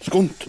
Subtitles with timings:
[0.00, 0.48] Skunt.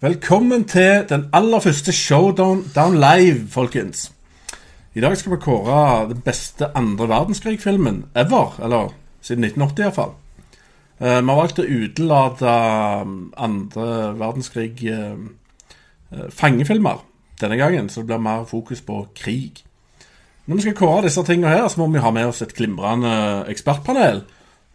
[0.00, 4.12] Velkommen til den aller første Showdown Down Live, folkens.
[4.94, 8.58] I dag skal vi kåre den beste andre verdenskrig-filmen ever.
[8.62, 8.90] Eller
[9.20, 10.12] siden 1980, iallfall.
[11.00, 12.58] Uh, vi har valgt å utelate
[13.02, 13.88] um, andre
[14.18, 15.14] verdenskrig uh,
[16.30, 17.02] fangefilmer
[17.40, 19.64] denne gangen, så det blir mer fokus på krig.
[20.46, 23.44] Når vi skal kåre disse tingene her, så må vi ha med oss et glimrende
[23.48, 24.22] ekspertpanel.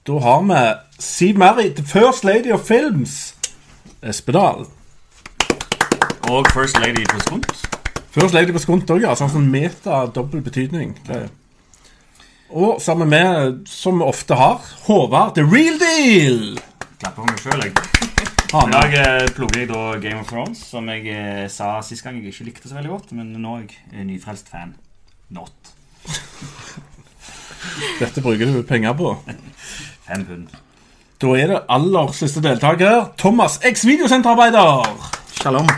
[0.08, 0.62] Da har vi
[1.00, 3.36] Siv Mary, the first lady of films,
[4.02, 4.66] Espedal.
[6.30, 7.70] Og First Lady på skunt.
[8.12, 9.16] First lady på skunt òg, ja.
[9.18, 10.94] Sånn, som meta, dobbel betydning.
[11.08, 11.24] Det.
[12.50, 16.58] Og sammen med, som vi ofte har, Håvard the real deal.
[17.00, 18.19] Klapper for meg sjøl, jeg.
[18.50, 18.74] Ha I med.
[18.74, 22.48] dag eh, jeg da Game of Thrones, som jeg eh, sa sist gang jeg ikke
[22.48, 23.12] likte så veldig godt.
[23.14, 24.72] Men nå er jeg en nyfrelst fan.
[25.30, 25.70] Not.
[28.02, 29.12] Dette bruker du penger på.
[30.08, 30.58] Fem pund.
[31.22, 34.98] Da er det aller siste deltaker, Thomas, X videosenterarbeider.
[35.44, 35.70] Shalom.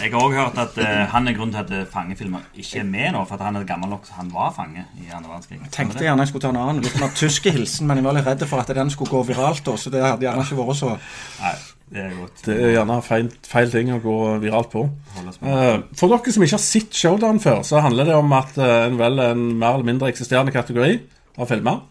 [0.00, 2.88] Jeg har òg hørt at eh, han er grunnen til at eh, fangefilmer ikke er
[2.88, 3.26] med nå.
[3.28, 5.60] For at han er gammel nok så han var fange i andre verdenskrig.
[5.68, 8.16] Tenkte jeg gjerne jeg skulle ta en annen litt mer tyske hilsen, men jeg var
[8.16, 10.80] litt redd for at den skulle gå viralt, da, så det hadde gjerne ikke vært
[10.80, 11.56] så Nei,
[11.92, 12.40] det er godt.
[12.46, 14.86] Det er gjerne feil, feil ting å gå viralt på.
[15.20, 18.76] Eh, For dere som ikke har sett Showdown før, så handler det om at eh,
[18.88, 20.96] en vel en mer eller mindre eksisterende kategori
[21.36, 21.82] av filmer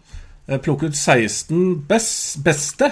[0.48, 2.90] eh, plukker ut 16 best, beste,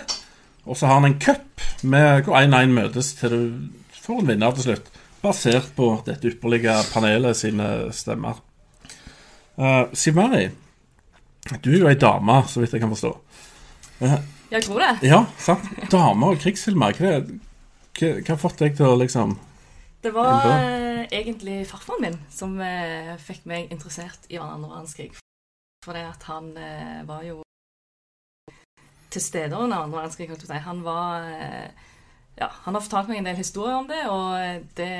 [0.62, 4.54] og så har han en cup med hvor 1-1 møtes til du får en vinner
[4.54, 4.90] til slutt,
[5.22, 8.40] basert på dette ypperlige panelet sine stemmer.
[9.54, 10.48] Uh, Siv Mari,
[11.62, 13.12] du er jo ei dame, så vidt jeg kan forstå.
[14.52, 14.90] Jeg tror det.
[15.08, 15.64] Ja, sant?
[15.92, 19.36] Damer og krigsfilmer, hva, hva, hva har fått deg til å liksom
[20.04, 25.12] Det var eh, egentlig farfaren min som eh, fikk meg interessert i andre verdenskrig.
[25.86, 27.38] Fordi at han eh, var jo
[29.12, 30.28] til stede under andre verdenskrig.
[30.28, 30.66] holdt jeg på å si.
[30.66, 31.88] Han var eh,
[32.40, 34.92] ja, Han har fortalt meg en del historier om det, og det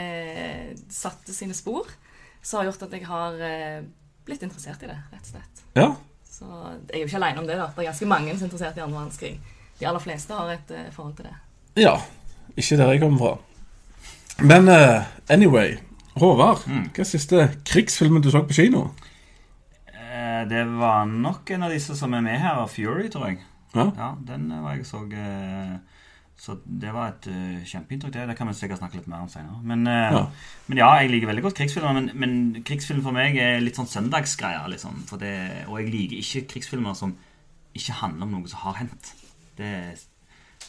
[0.93, 1.91] satte sine spor.
[2.43, 3.85] Som har gjort at jeg har eh,
[4.27, 5.63] blitt interessert i det, rett og slett.
[5.77, 5.91] Ja?
[6.33, 7.57] Så jeg er jo ikke alene om det.
[7.61, 7.67] da.
[7.77, 9.33] Det er ganske mange som er interessert i andre verdenskrig.
[9.81, 11.35] De aller fleste har et uh, forhold til det.
[11.83, 11.95] Ja.
[12.57, 14.45] Ikke der jeg kommer fra.
[14.45, 15.77] Men uh, anyway.
[16.17, 16.91] Håvard, Mm.
[16.93, 18.83] hva er siste krigsfilmen du så på kino?
[19.89, 23.39] Eh, det var nok en av disse som er med her, Fury, tror jeg.
[23.75, 23.87] Ja.
[23.97, 25.79] Ja, den var jeg så eh,
[26.39, 28.23] Så det var et uh, kjempeinntrykk, det.
[28.33, 29.61] Det kan vi sikkert snakke litt mer om senere.
[29.63, 30.23] Men, uh, Ja.
[30.69, 31.93] men ja, jeg liker veldig godt krigsfilmer.
[31.95, 34.67] Men, men krigsfilm for meg er litt sånn søndagsgreier.
[34.73, 35.35] Liksom, for det,
[35.69, 37.15] og jeg liker ikke krigsfilmer som
[37.79, 39.13] ikke handler om noe som har hendt.
[39.57, 39.71] Det,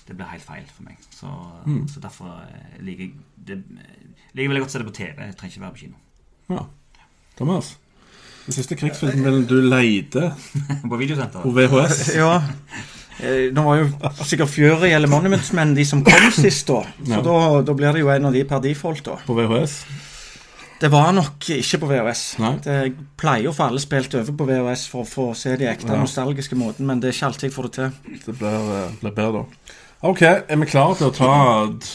[0.07, 0.97] det blir helt feil for meg.
[1.09, 1.31] Så,
[1.65, 1.87] Mm.
[1.87, 3.13] så derfor eh, liker jeg
[3.47, 3.57] det,
[4.35, 5.15] liker veldig godt å se det på TV.
[5.25, 5.95] Jeg trenger ikke være på kino.
[6.49, 6.65] ja.
[7.37, 7.77] Thomas?
[8.45, 10.33] Den siste krigsfilmen du leide
[10.91, 11.41] på videosenter.
[11.41, 12.15] på VHS?
[12.15, 12.41] Ja.
[13.23, 13.85] Eh, Nå var jo
[14.27, 16.81] sikkert Fury eller Monuments Men de som kom sist, da.
[16.83, 17.21] Så Ja.
[17.23, 19.15] da, da blir det jo en av de per default, da.
[19.25, 19.77] På VHS?
[20.83, 22.23] Det var nok ikke på VHS.
[22.43, 22.51] Nei.
[22.65, 22.75] Det
[23.21, 26.01] pleier å få alle spilt over på VHS for å få se de ekte Ja.
[26.01, 28.19] nostalgiske måten, men det er ikke alltid jeg får det til.
[28.25, 29.45] Det blir, eh, blir bedre da.
[30.03, 31.31] Ok, er vi klare til å ta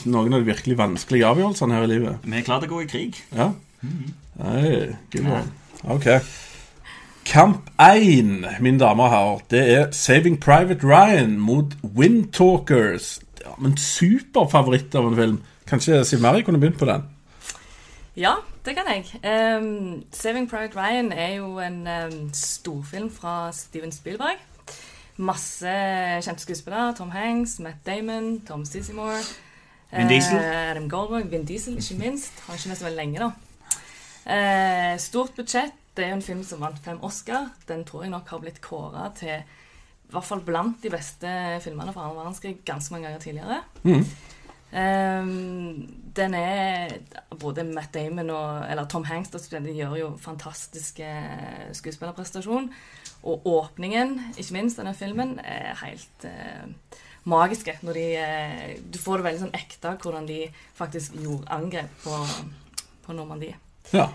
[0.09, 2.17] noen av de virkelig vanskelige avgjørelsene her i livet?
[2.25, 3.21] Vi er klare til å gå i krig.
[3.37, 3.51] Ja?
[4.39, 5.51] Nei, good one.
[5.85, 6.07] Ok.
[7.29, 13.21] Kamp 1, mine damer og herrer, det er Saving Private Ryan mot Windtalkers.
[13.45, 15.35] Ja, men superfavoritt av en film.
[15.69, 17.05] Kanskje Siv Mari kunne begynt på den?
[18.17, 18.33] Ja,
[18.65, 19.05] det kan jeg.
[19.61, 24.41] Um, 'Saving Private Ryan' er jo en um, storfilm fra Steven Spielberg.
[25.17, 25.75] Masse
[26.23, 26.95] kjente skuespillere.
[26.95, 29.21] Tom Hanks, Matt Damon, Tom Sissimore.
[29.97, 30.39] Vin Diesel.
[30.39, 32.33] Uh, Adam Goldberg, Vin Diesel, ikke minst.
[32.47, 33.31] Har ikke med så veldig lenge, da.
[34.25, 35.73] Uh, stort budsjett.
[35.99, 37.49] Det er en film som vant fem Oscar.
[37.67, 39.41] Den tror jeg nok har blitt kåra til
[40.09, 43.59] i hvert fall blant de beste filmene fra annen verdenskrig ganske mange ganger tidligere.
[43.83, 44.05] Mm.
[44.69, 46.95] Um, den er
[47.41, 51.09] Både Matt Damon og Eller Tom Hanks de gjør jo fantastiske
[51.73, 52.71] skuespillerprestasjon.
[53.23, 57.79] Og åpningen, ikke minst, av den filmen er helt uh, magiske.
[57.83, 60.45] Når de uh, Du får det veldig sånn ekte hvordan de
[60.79, 62.23] faktisk gjorde angrep på,
[63.05, 63.59] på Normandie.
[63.93, 64.13] Ja.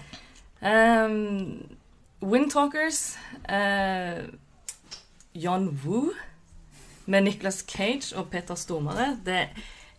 [0.64, 1.78] Um,
[2.22, 3.18] Windtalkers
[3.50, 4.24] uh,
[5.36, 6.14] John Woo
[7.06, 9.18] med Nicolas Cage og Peter Stormare.
[9.26, 9.48] Det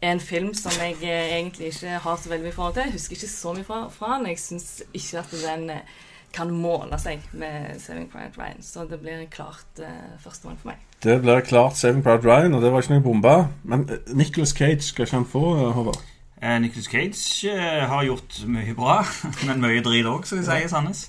[0.01, 2.83] er en film som jeg eh, egentlig ikke har så veldig mye forhold til.
[2.83, 4.27] Jeg husker ikke så mye fra, fra den.
[4.27, 5.95] Jeg syns ikke at den eh,
[6.35, 8.63] kan måle seg med Saving Private Ryan.
[8.63, 9.87] Så det blir klart uh,
[10.19, 10.81] førstemann for meg.
[11.05, 13.35] Det blir klart Saving Private Ryan, og det var ikke noe bombe.
[13.63, 13.87] Men
[14.19, 16.01] Nicholas Cage, skal ikke han få, eh, Håvard?
[16.45, 18.99] Eh, Nicholas Cage eh, har gjort mye bra,
[19.49, 21.07] men mye drit òg, som de sier i Sandnes.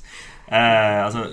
[0.47, 1.25] Eh, altså,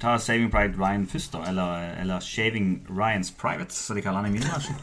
[0.00, 1.44] ta Saving Pride Ryan først, da.
[1.48, 4.82] Eller, eller Shaving Ryans Privates, som de kaller han i min versjon.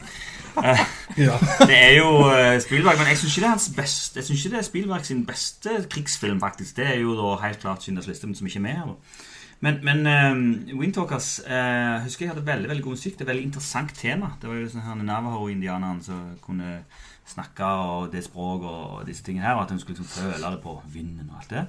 [0.64, 0.86] Eh,
[1.16, 1.36] Ja.
[1.68, 4.44] det er jo eh, Spielberg, men jeg syns ikke det er hans beste Jeg synes
[4.44, 6.76] ikke det er Spielberg sin beste krigsfilm, faktisk.
[6.76, 8.86] Det er jo da helt klart Schindlers liste, men som ikke er med her.
[8.86, 9.24] da.
[9.60, 13.14] Men, men uh, Windtalkers uh, husker jeg hadde veldig veldig god musikk.
[13.14, 14.34] Det er veldig interessant tema.
[14.42, 16.82] Det var jo sånn her Navajo-indianeren som kunne
[17.26, 20.62] snakke og det språket og disse tingene her, og at hun skulle liksom føle det
[20.62, 21.66] på vinden og alt det.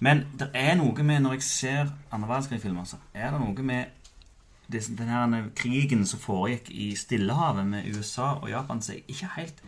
[0.00, 3.84] Men det er noe med, når jeg ser andre verdenskrig-filmer, så er det noe med
[4.72, 9.28] det, den her krigen som foregikk i Stillehavet med USA og Japan, som jeg ikke
[9.36, 9.62] helt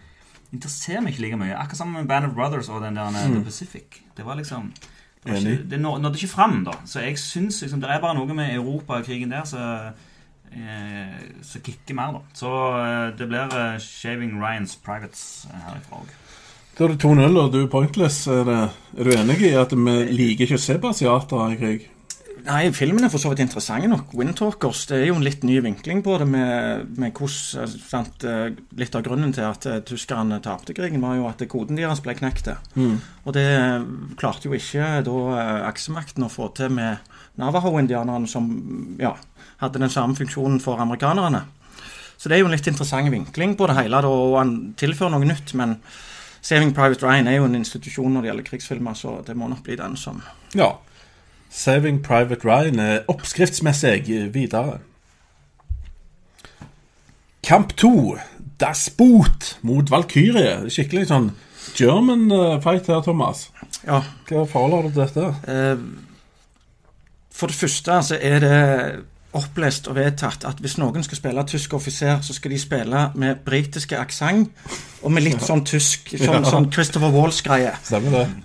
[0.52, 1.56] interesserer meg ikke like mye.
[1.56, 4.02] Akkurat sammen med Band of Brothers og den der The Pacific.
[4.16, 4.72] Det var liksom
[5.24, 6.72] det, ikke, det nådde ikke fram, da.
[6.84, 9.92] Så jeg syns liksom, det er bare noe med Europa og krigen der som eh,
[11.42, 12.20] som kicker mer, da.
[12.36, 12.50] Så
[12.80, 16.12] eh, det blir eh, Shaving Ryans Privates Her herifra òg.
[16.72, 18.26] Da er det 2-0, og du er pointless.
[18.32, 18.52] Er,
[18.96, 21.88] du enig i at vi liker ikke å se på asiater i krig?
[22.42, 24.10] Nei, filmen er for så vidt interessant nok.
[24.18, 26.26] Windtalkers det er jo en litt ny vinkling på det.
[26.26, 27.68] med, med hvordan,
[28.26, 31.78] eh, eh, Litt av grunnen til at eh, tyskerne tapte krigen, var jo at koden
[31.78, 32.50] deres ble knekt.
[33.24, 33.46] Og det
[34.18, 35.16] klarte jo ikke da
[35.68, 36.98] aksemakten å få til med
[37.38, 38.50] Navajo-indianerne, som
[38.98, 39.14] ja,
[39.62, 41.46] hadde den samme funksjonen for amerikanerne.
[42.18, 45.14] Så det er jo en litt interessant vinkling på det hele, da, og han tilfører
[45.14, 45.54] noe nytt.
[45.58, 45.78] Men
[46.42, 49.62] Saving Private Ryan er jo en institusjon når det gjelder krigsfilmer, så det må nok
[49.62, 50.22] bli den som
[50.58, 50.74] Ja.
[51.52, 54.78] Saving Private Ryan er oppskriftsmessig videre.
[57.44, 58.16] Kamp 2.
[58.60, 60.70] Das Boot mot Valkyrie.
[60.70, 61.32] Skikkelig sånn
[61.76, 63.48] German eh, fight her, Thomas.
[63.86, 65.28] Ja, Hva forholder du til dette?
[65.50, 65.84] Eh,
[67.32, 68.56] For det første så er det
[69.38, 73.40] opplest og vedtatt at hvis noen skal spille tysk offiser, så skal de spille med
[73.46, 74.50] britiske aksent
[75.02, 77.72] og med litt sånn tysk, sånn, sånn Christopher Walls-greie.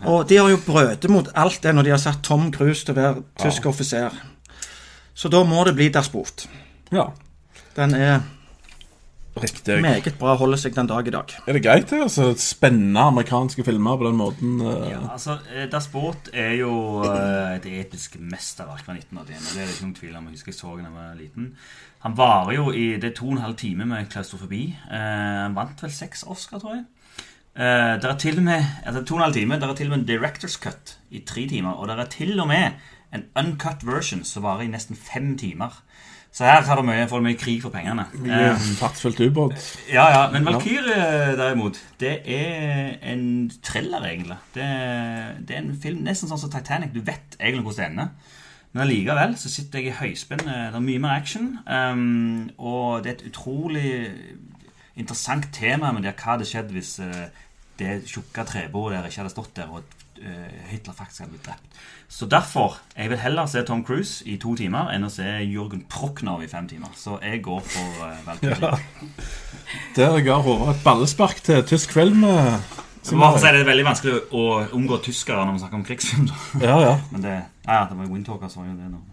[0.08, 2.96] Og de har jo brødet mot alt det når de har satt Tom Cruise til
[2.96, 4.16] å være tysk offiser.
[5.18, 6.48] Så da må det bli Das Boot.
[6.94, 7.10] Ja.
[7.76, 8.22] Den er
[9.44, 9.78] Riktig.
[9.82, 11.34] meget bra, holder seg den dag i dag.
[11.48, 12.02] Er det greit, det?
[12.06, 14.62] Altså, spennende amerikanske filmer på den måten?
[14.62, 14.90] Uh...
[14.90, 16.72] Ja, altså, eh, Das Boot er jo
[17.04, 19.22] uh, et episk mesterverk fra 1981.
[19.22, 20.28] og Det er det ikke noen tvil om.
[20.28, 21.50] Jeg husker jeg så den da jeg var liten.
[22.06, 24.64] Han varer jo i det er to og en halv time med klaustrofobi.
[24.90, 24.98] Uh,
[25.46, 26.86] han vant vel seks Oscar, tror jeg.
[27.58, 29.92] Uh, det er til og med altså to og en halv time, det er til
[29.92, 31.74] og med en director's cut i tre timer.
[31.74, 32.78] Og det er til og med
[33.14, 35.82] en uncut version som varer i nesten fem timer.
[36.38, 38.04] Så her har du mye, får du mye krig for pengene.
[38.22, 39.56] Mye Eh, ubåt.
[39.90, 44.38] ja, ja, men Valkyrie derimot, det er en thriller, egentlig.
[44.54, 44.68] Det,
[45.48, 46.94] det er en film nesten sånn som Titanic.
[46.94, 48.36] Du vet egentlig hvordan det ender.
[48.74, 50.46] Men allikevel så sitter jeg i høyspenn.
[50.46, 51.58] Det er mye mer action.
[51.66, 53.92] Um, og det er et utrolig
[54.98, 57.28] interessant tema med det, hva hadde skjedd hvis uh,
[57.80, 60.07] det tjukke trebordet der ikke hadde stått der, og eh,
[60.72, 61.80] Hitler faktisk hadde blitt drept.
[62.08, 65.86] Så derfor jeg vil heller se Tom Cruise i to timer enn å se Jørgen
[65.92, 66.94] Prochnow i fem timer.
[66.96, 68.58] Så jeg går for uh, Valkyrie.
[68.62, 69.26] Ja.
[69.98, 72.24] Der ga Håvard et ballespark til tysk film.
[72.24, 72.56] eh,
[73.12, 74.48] bare si det er veldig vanskelig å
[74.78, 76.32] omgå tyskere når man snakker om krigsfilm.
[76.64, 76.96] Ja, ja.
[77.12, 77.36] Men det,
[77.68, 79.04] ja, ja, det var Windtalker som gjorde det nå.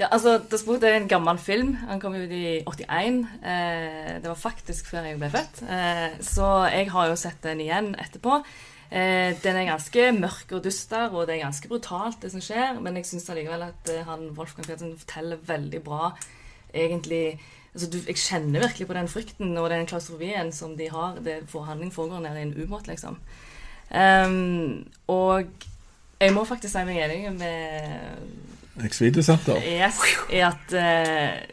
[0.00, 1.76] Ja, altså, Das Boot er en gammel film.
[1.86, 3.20] Han kom ut i 81.
[3.46, 5.62] Eh, det var faktisk før jeg ble født.
[5.70, 8.40] Eh, så jeg har jo sett den igjen etterpå.
[8.90, 12.80] Eh, den er ganske mørk og dyster, og det er ganske brutalt, det som skjer.
[12.84, 16.14] Men jeg syns allikevel at eh, han Wolfgang Petersen forteller veldig bra
[16.74, 17.40] egentlig
[17.74, 21.18] altså du, Jeg kjenner virkelig på den frykten og den klaustrofobien som de har.
[21.24, 23.18] Det Forhandling foregår nede i en ubåt, liksom.
[23.94, 25.46] Um, og
[26.20, 29.60] jeg må faktisk si meg enig med Ex-videosenter.
[29.62, 30.00] Yes,
[30.32, 31.44] i at eh,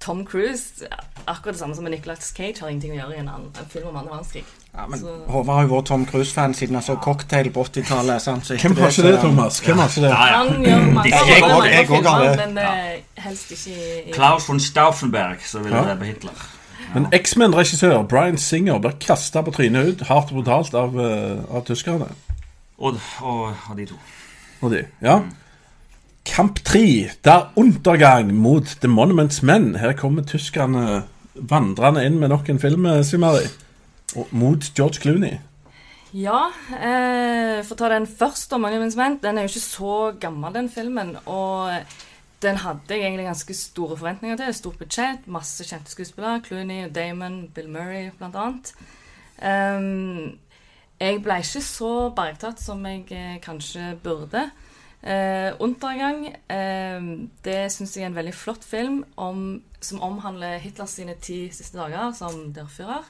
[0.00, 0.86] Tom Cruise,
[1.26, 3.72] akkurat det samme som med Nicolas Cage, har ingenting å gjøre i en, annen, en
[3.72, 4.46] film om andre verdenskrig.
[4.74, 8.22] Ja, men Så- Håvard har jo vært Tom Cruise-fan siden han så Cocktail på 80-tallet.
[8.22, 8.46] sant?
[8.46, 9.60] Så etter Hvem har ikke så- det, Thomas?
[9.60, 10.10] Hvem har ikke det?
[10.10, 10.36] Ja, ja.
[10.44, 12.54] Han gjør mange, Jeg- jeg- det.
[12.54, 12.64] men
[13.16, 15.82] helst ikke i, i Klaus von Stauffenberg så ville Ja.
[15.94, 16.32] være Hitler.
[16.94, 21.64] Men X-Men-regissør Bryan Singer blir kasta på trynet ut, hardt og brutalt, av, uh, av
[21.64, 22.06] tyskerne.
[22.78, 23.94] Og, og, og de to.
[24.62, 25.20] Og de, ja.
[26.26, 29.74] Kamp 3, der undergang mot The Monuments Men.
[29.74, 31.02] Her kommer tyskerne
[31.34, 33.46] vandrende inn med nok en film, eh, Simari.
[34.30, 35.38] Mot George Clooney.
[36.12, 39.16] Ja, eh, for å ta den først, om Monuments Men.
[39.22, 41.14] Den er jo ikke så gammel, den filmen.
[41.24, 41.72] Og
[42.42, 44.54] den hadde jeg egentlig ganske store forventninger til.
[44.54, 46.42] Stort budsjett, masse kjente skuespillere.
[46.44, 48.74] Clooney, Damon, Bill Murray, blant annet.
[49.42, 50.38] Ehm,
[51.00, 54.50] jeg ble ikke så bergtatt som jeg eh, kanskje burde.
[55.02, 60.94] Eh, 'Untergang' eh, det syns jeg er en veldig flott film om, som omhandler Hitlers
[60.94, 63.02] sine ti siste dager som dørfører.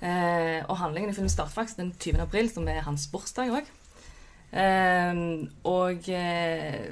[0.00, 2.20] Eh, og handlingen i filmen starter faktisk den 20.
[2.20, 3.68] april, som er hans bursdag òg.
[4.52, 5.14] Eh,
[5.64, 6.88] og eh,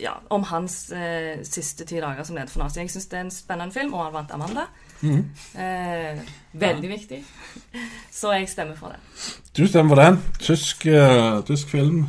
[0.00, 2.80] ja, om hans eh, siste ti dager som leder for Nazi.
[2.80, 4.68] Jeg syns det er en spennende film, og han vant Amanda.
[5.04, 6.18] Eh,
[6.52, 7.24] veldig viktig.
[8.20, 9.00] Så jeg stemmer for det.
[9.56, 10.22] Du stemmer for den.
[10.40, 10.88] Tysk,
[11.46, 12.06] tysk film.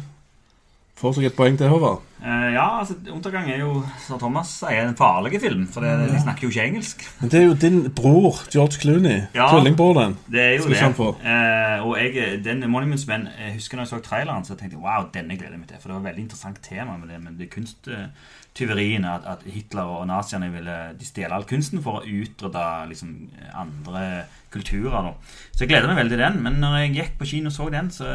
[0.98, 2.07] Får seg et poeng til, Håvard.
[2.24, 5.68] Eh, ja, altså, 'Untergang' er jo, som Thomas sier, en farlig film.
[5.68, 7.04] For det, de snakker jo ikke engelsk.
[7.22, 9.22] Men det er jo din bror, George Clooney.
[9.36, 9.52] Ja.
[9.52, 10.18] Tvillingbroren.
[10.32, 10.82] Det er jo det.
[10.82, 14.82] Eh, og jeg, den Monuments Men, jeg husker når jeg så traileren, så tenkte jeg
[14.82, 15.78] wow, denne gleder jeg meg til.
[15.82, 19.14] For det var et veldig interessant tema med det men det kunsttyveriene.
[19.14, 23.14] At, at Hitler og naziene ville de stjele all kunsten for å utrydde liksom,
[23.54, 25.12] andre kulturer.
[25.12, 25.14] Da.
[25.54, 26.42] Så jeg gleder meg veldig til den.
[26.42, 28.10] Men når jeg gikk på kino og så den, så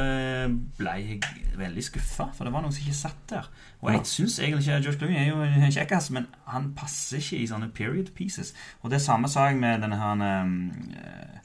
[0.78, 1.20] ble jeg
[1.54, 2.32] veldig skuffa.
[2.34, 3.52] For det var noe som ikke satt der.
[3.82, 7.40] Og jeg syns egentlig ikke George Clooney er jo en kjekkas, men han passer ikke
[7.42, 8.52] i sånne period pieces.
[8.82, 11.40] Og det samme sa jeg med denne her eh,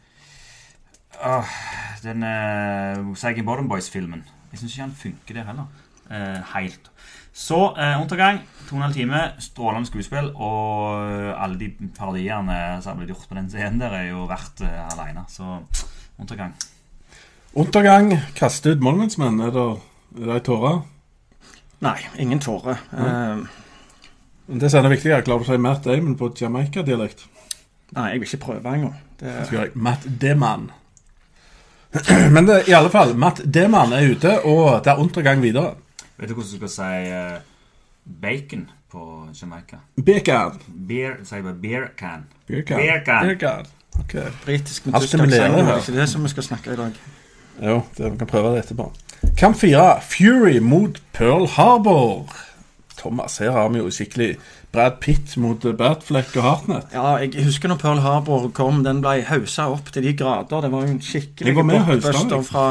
[1.25, 1.53] Åh,
[2.03, 4.21] den uh, Sagan Bottom Boys-filmen.
[4.51, 5.65] Jeg syns ikke han funker der heller.
[6.11, 6.91] Uh, helt.
[7.33, 8.39] Så uh, undergang.
[8.69, 13.13] to og en halv time, strålende skuespill, og eh, alle de parodiene som har blitt
[13.13, 15.23] gjort på den scenen der, er jo verdt uh, aleine.
[15.27, 15.57] Så
[16.19, 16.53] undergang.
[17.53, 18.13] Undergang.
[18.35, 19.39] Kaste ut Monuments Men.
[19.39, 20.81] Er det ei tåre?
[21.85, 22.77] Nei, ingen tårer.
[22.97, 23.37] Eh,
[24.59, 27.25] Det som er viktigere, klarer du å si Matt Damon på Jamaica-dialekt?
[27.95, 28.95] nei, jeg vil ikke prøve engang.
[29.19, 30.71] Det- Skal jeg Matt Deman.
[32.33, 35.75] Men det, i alle fall, Matt Deman er ute, og det er undergang videre.
[36.17, 37.39] Vet du hvordan du skal si uh,
[38.21, 39.77] bacon på Jamaica?
[40.05, 40.59] Bacon.
[40.87, 42.25] Beer, sier bare beer can.
[42.47, 42.77] Beer can.
[42.77, 43.25] Beer can.
[43.27, 43.65] Beer can.
[43.99, 44.15] Ok.
[44.45, 45.37] Britisk med du skal ikke.
[45.37, 46.99] Det er det som vi skal snakke i dag.
[47.63, 48.91] Jo, det, vi kan prøve det etterpå.
[49.37, 49.99] Kamp fire.
[50.01, 52.25] Fury mot Pearl Harbor.
[52.97, 54.35] Thomas, her har vi jo skikkelig
[54.73, 56.93] Brad Pitt mot Batfleck og Hartnett.
[56.93, 60.65] Ja, jeg husker når Pearl Harbor kom, den ble hausa opp til de grader.
[60.65, 62.67] Det var jo en skikkelig blockbuster fra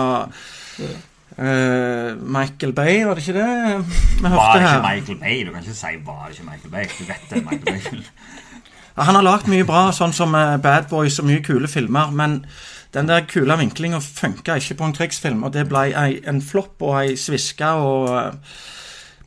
[1.36, 3.84] Uh, Michael Bay, var det ikke det
[4.22, 4.76] vi Var det her?
[4.76, 5.46] ikke Michael Bay?
[5.46, 6.84] Du kan ikke si var det ikke Michael Bay.
[6.98, 8.02] Du vet det er Michael Bay.
[9.04, 12.38] Han har lagd mye bra, sånn som eh, Bad Boys og mye kule filmer, men
[12.96, 15.90] den der kule vinklinga funka ikke på en krigsfilm, og det ble
[16.28, 18.58] en flopp og ei sviske og eh,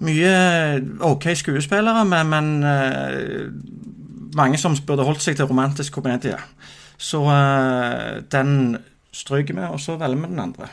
[0.06, 0.34] mye
[1.06, 3.50] OK skuespillere, men, men eh,
[4.38, 6.38] mange som burde holdt seg til romantisk komedie.
[6.98, 8.78] Så eh, den
[9.14, 10.70] stryker vi, og så velger vi den andre.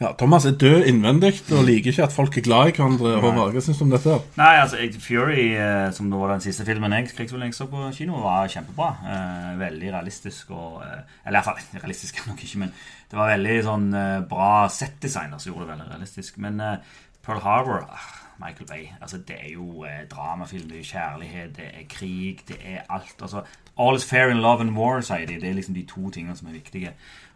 [0.00, 3.18] Ja, Thomas er død innvendig og liker ikke at folk er glad i hverandre.
[3.20, 4.14] Håvard, hva syns du om dette?
[4.38, 8.22] Nei, altså Fury, eh, som da var den siste filmen jeg, jeg så på kino,
[8.24, 8.88] var kjempebra.
[9.04, 12.72] Eh, veldig realistisk og eh, Eller iallfall realistisk er nok ikke, men
[13.10, 13.86] det var veldig sånn
[14.30, 16.40] bra settdesigner som gjorde det veldig realistisk.
[16.40, 18.08] Men eh, Pearl Harbor ah,
[18.40, 18.88] Michael Bay.
[19.00, 23.16] altså Det er jo eh, dramafilm, det er kjærlighet, det er krig, det er alt.
[23.20, 23.42] altså
[23.78, 25.40] All is fair in love and war, sier de.
[25.40, 26.92] Det er liksom de to tingene som er viktige.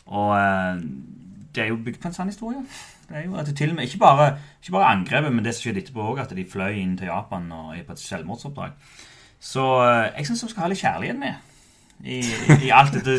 [0.06, 0.36] Og
[1.54, 2.60] det er jo bygd på en sann historie.
[3.08, 5.54] Det er jo at det til og med, Ikke bare, ikke bare angrepet, men det
[5.54, 8.70] som skjedde etterpå òg, at de fløy inn til Japan og er på et selvmordsoppdrag.
[9.40, 11.34] Så eh, jeg syns vi skal ha litt kjærlighet med.
[12.04, 12.20] I,
[12.64, 13.18] i alt dette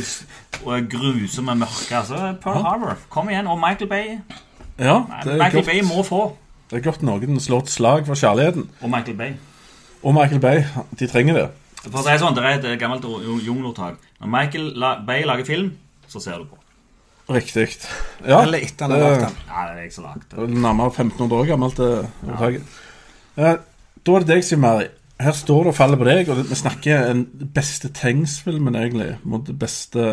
[0.66, 1.94] og grusomme mørket.
[1.96, 3.48] Altså, Pearl Harbor, kom igjen.
[3.48, 4.18] Og Michael Bay.
[4.80, 6.24] Ja, Michael godt, Bay må få.
[6.72, 8.68] det er godt noen slår et slag for kjærligheten.
[8.82, 9.32] Og Michael Bay.
[10.04, 10.66] Og Michael Bay,
[11.00, 11.48] de trenger det.
[11.86, 13.06] For Det er sånn, det er et gammelt
[13.46, 14.02] jungelordtak.
[14.20, 15.72] Når Michael Bay lager film,
[16.10, 16.58] så ser du på.
[17.30, 17.70] Riktig.
[18.22, 19.40] Ja, Eller etter han har lagd den.
[19.48, 21.78] Ja, det er jeg som er nærmere 1500 år gammelt.
[21.78, 22.78] det ordtaket.
[23.38, 23.56] Eh,
[24.06, 24.86] da er det deg, Siv Mari.
[25.20, 29.48] Her står det og faller på deg, og vi snakker den beste Tengs-filmen, egentlig, mot
[29.48, 30.04] det beste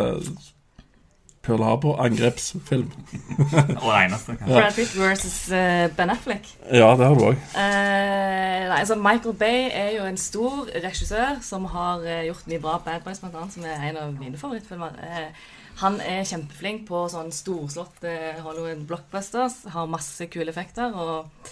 [1.43, 2.91] Pearl Harbor-angrepsfilm.
[3.83, 4.37] Og det eneste.
[4.37, 4.55] kanskje.
[4.55, 6.47] Brad Pitt versus uh, Ben Affleck.
[6.71, 7.41] Ja, det har du òg.
[7.57, 12.63] Uh, nei, altså Michael Bay er jo en stor regissør som har uh, gjort mye
[12.63, 12.77] bra.
[12.85, 14.95] Bad Boys blant annet, som er en av mine favorittfilmer.
[15.03, 15.51] Eh,
[15.81, 19.63] han er kjempeflink på sånn storslått eh, Hollywood blockbusters.
[19.73, 21.49] Har masse kule effekter og,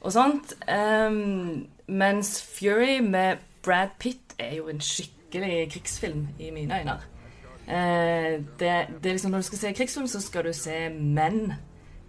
[0.00, 0.54] og sånt.
[0.66, 7.00] Um, mens Fury med Brad Pitt er jo en skikkelig krigsfilm i mine øyne.
[7.70, 8.70] Uh, det,
[9.02, 11.52] det liksom Når du skal se krigsfilm, så skal du se menn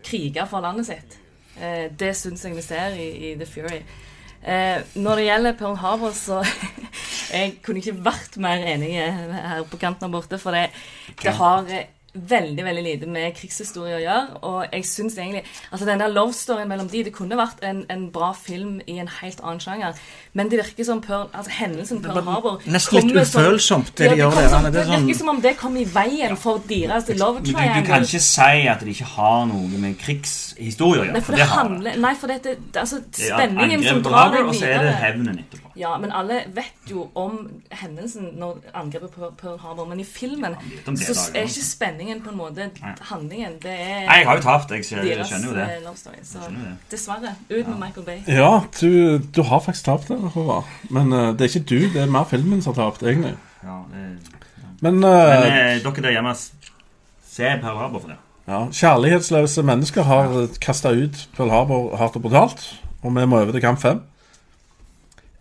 [0.06, 1.20] krige for landet sitt.
[1.58, 3.84] Uh, det syns jeg vi ser i, i The Fury.
[4.42, 6.46] Eh, når det gjelder Pearl Harbor, så
[7.32, 10.40] Jeg kunne ikke vært mer enig her på kanten der borte.
[10.42, 10.70] For det,
[11.24, 14.40] det har eh, veldig veldig lite med krigshistorie å gjøre.
[14.48, 17.86] Og jeg synes egentlig Altså Den der love storyen mellom de Det kunne vært en,
[17.90, 19.96] en bra film i en helt annen sjanger.
[20.34, 24.36] Men det virker som Pearl, altså hendelsen Pearl Harbor Nesten litt ufølsomt, det de gjør
[24.36, 24.50] der.
[24.68, 27.48] Det Det er sånn virker som om det kom i veien for deres love Men
[27.48, 31.16] du, du kan ikke si at det ikke har noe med krigshistorie å gjøre.
[31.16, 34.42] Nei, for det handler Nei, for dette det, Altså, Det er spenningen som drar deg
[34.42, 34.52] videre.
[34.52, 35.71] Og så er det hevnen etterpå.
[35.76, 39.86] Ja, men alle vet jo om hendelsen når angrepet på Pearl Harbor.
[39.88, 42.94] Men i filmen ja, det så dagen, er ikke spenningen på en måte Nei.
[43.12, 43.54] handlingen.
[43.64, 44.72] Det er Nei, jeg har jo tapt.
[44.76, 45.68] Jeg, ser- jeg skjønner jo det.
[45.88, 46.16] eh, story.
[46.24, 46.74] Så det.
[46.92, 47.36] dessverre.
[47.50, 48.20] Ut med Michael Bay.
[48.28, 48.52] Ja,
[48.82, 50.68] du, du har faktisk tapt det, Håvard.
[50.90, 53.36] Men uh, det er ikke du, det er mer filmen som har tapt, egentlig.
[53.64, 54.20] Ja, det
[54.82, 56.36] Men, Men eh, eh, dere der hjemme,
[57.32, 58.18] se Pearl Harbor for det.
[58.48, 62.64] ja, kjærlighetsløse mennesker har kasta ut Pearl Harbor hardt og brutalt.
[63.04, 64.02] Og vi må over til kamp fem.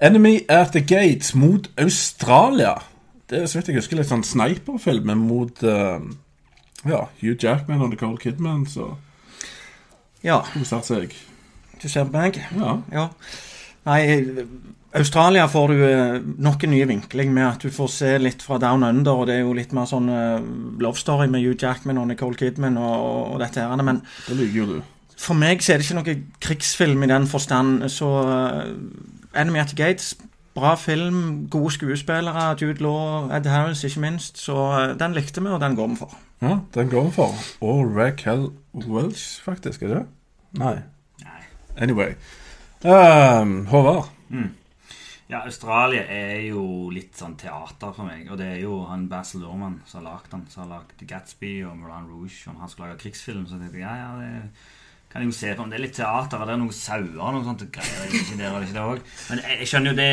[0.00, 2.74] Enemy at the Gate mot Australia.
[3.30, 6.00] Det er så vidt jeg husker litt sånn sniperfilm mot uh,
[6.88, 8.94] ja, Hugh Jackman og Nicole Kidman, så
[10.24, 11.14] Ja, koser seg.
[11.82, 12.40] du ser på meg.
[12.56, 12.74] Ja.
[12.92, 13.06] Ja.
[13.86, 14.00] Nei,
[14.92, 18.58] Australia får du eh, nok en ny vinkling med at du får se litt fra
[18.60, 20.42] Down Under, og det er jo litt mer sånn eh,
[20.82, 23.84] love story med Hugh Jackman og Nicole Kidman og, og, dette her.
[23.86, 24.76] Men Det liker jo du.
[25.16, 28.10] for meg så er det ikke noe krigsfilm i den forstand, så
[29.34, 30.16] Enemy at the Gates
[30.54, 34.38] Bra film, gode skuespillere, Jude Law, Ed Harris ikke minst.
[34.38, 36.16] Så eh, den likte vi, og den går vi for.
[36.42, 37.34] Ja, den går vi for.
[37.60, 39.82] Og Raquel Welch, faktisk.
[39.82, 40.06] Er det?
[40.52, 40.74] Nei.
[41.22, 41.42] Nei.
[41.76, 42.14] Anyway.
[42.84, 44.10] Um, Håvard.
[44.28, 44.50] Mm.
[45.30, 48.26] Ja, Australia er jo litt sånn teater for meg.
[48.32, 50.46] Og det er jo han Basil Lorman som har lagd den.
[50.50, 52.42] Som har lagd Gatsby og Moulin Rouge.
[52.50, 54.50] Om han skulle lage krigsfilm, så tenkte jeg ja, ja, det
[55.10, 55.64] kan jeg jo se på.
[55.64, 57.66] om det er litt teater, det er noen sauer og noe sånt.
[57.74, 58.02] greier.
[58.04, 59.14] Er ikke der og det er ikke det.
[59.30, 60.10] Men jeg, jeg skjønner jo det,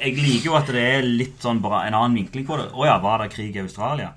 [0.00, 2.68] Jeg liker jo at det er litt sånn bra, en annen vinkling på det.
[2.70, 4.12] Å ja, var det krig i Australia?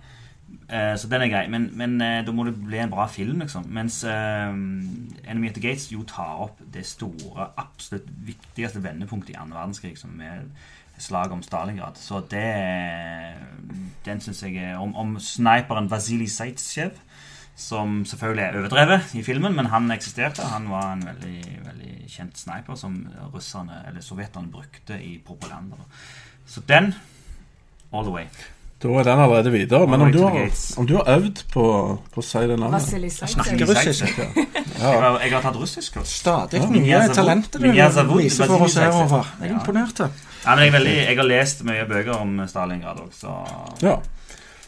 [0.74, 1.48] Eh, så den er grei.
[1.52, 3.66] Men, men eh, da må det bli en bra film, liksom.
[3.74, 9.40] Mens eh, Enemy at the Gates jo tar opp det store, absolutt viktigste vendepunktet i
[9.40, 10.46] annen verdenskrig, som er
[11.02, 11.98] slaget om Stalingrad.
[11.98, 12.46] Så det
[14.06, 17.00] Den syns jeg er Om, om sniperen Vasilij Zaitsjev,
[17.56, 20.42] som selvfølgelig er overdrevet i filmen, men han eksisterte.
[20.56, 22.98] Han var en veldig, veldig kjent sniper som
[23.34, 25.78] russerne, eller sovjeterne brukte i propaganda.
[26.50, 26.94] Så den
[27.94, 28.26] all the way.
[28.84, 29.88] Da er den allerede videre.
[29.88, 31.64] Men om du har, om du har øvd på,
[32.12, 34.18] på å si det navnet Jeg Snakker russisk.
[34.18, 34.90] Ja.
[34.90, 36.12] har, jeg har tatt russisk kurs.
[36.20, 37.70] Stadig Ja, nye talenter du
[38.18, 39.30] viser for oss her, over.
[39.40, 39.60] Jeg er Ja.
[39.62, 40.04] imponert.
[40.04, 43.38] Ja, men jeg, er veldig, jeg har lest mye bøker om Stalingrad òg, så
[43.86, 43.96] ja.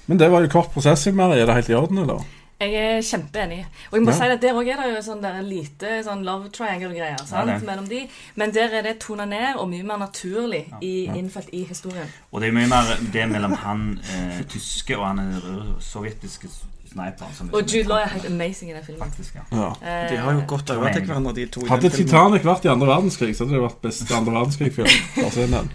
[0.08, 1.42] Men det var jo kort prosessing, Mari.
[1.42, 2.24] Er det helt i orden, eller?
[2.62, 3.66] Jeg er kjempeenig.
[3.92, 4.18] Og jeg må Ja.
[4.18, 7.58] si at der òg er det jo sånn der lite sånn love triangle-greier sant, Ja,
[7.60, 8.08] mellom de.
[8.36, 12.08] Men der er det tona ned og mye mer naturlig i, innfelt i historien.
[12.32, 16.48] Og det er mye mer det mellom han eh, tyske og han eh, sovjetiske
[16.94, 17.34] sniperen.
[17.36, 19.04] som- Og Jude Law er helt amazing i den filmen.
[19.12, 19.42] Faktisk, ja.
[19.52, 19.68] Ja.
[20.06, 21.62] Eh, De har jo gått over til hverandre, de to.
[21.62, 21.92] i Hadde den.
[21.92, 24.88] Titanic vært i andre verdenskrig, så hadde det vært beste andre verdenskrig-film.
[25.52, 25.70] Den.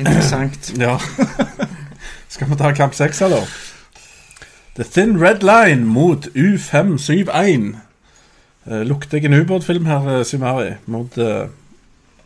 [0.00, 0.72] Interessant.
[0.78, 0.98] Ja.
[2.28, 3.46] Skal vi ta kamp seks da?
[4.78, 7.76] The Thin Red Line mot U571.
[8.64, 11.48] Uh, lukter jeg en ubåtfilm her, eh, Simari, mot eh,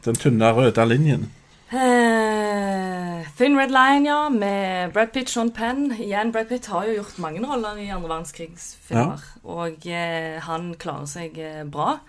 [0.05, 1.31] den tynne røde linjen.
[1.73, 5.95] Eh, Thin Red Line, ja, med Brad Pitt, Sean Penn.
[5.97, 9.25] Igjen, Brad Pitt har jo gjort mange roller i andre verdenskrigsfilmer.
[9.45, 12.03] Og eh, han klarer seg eh, bra.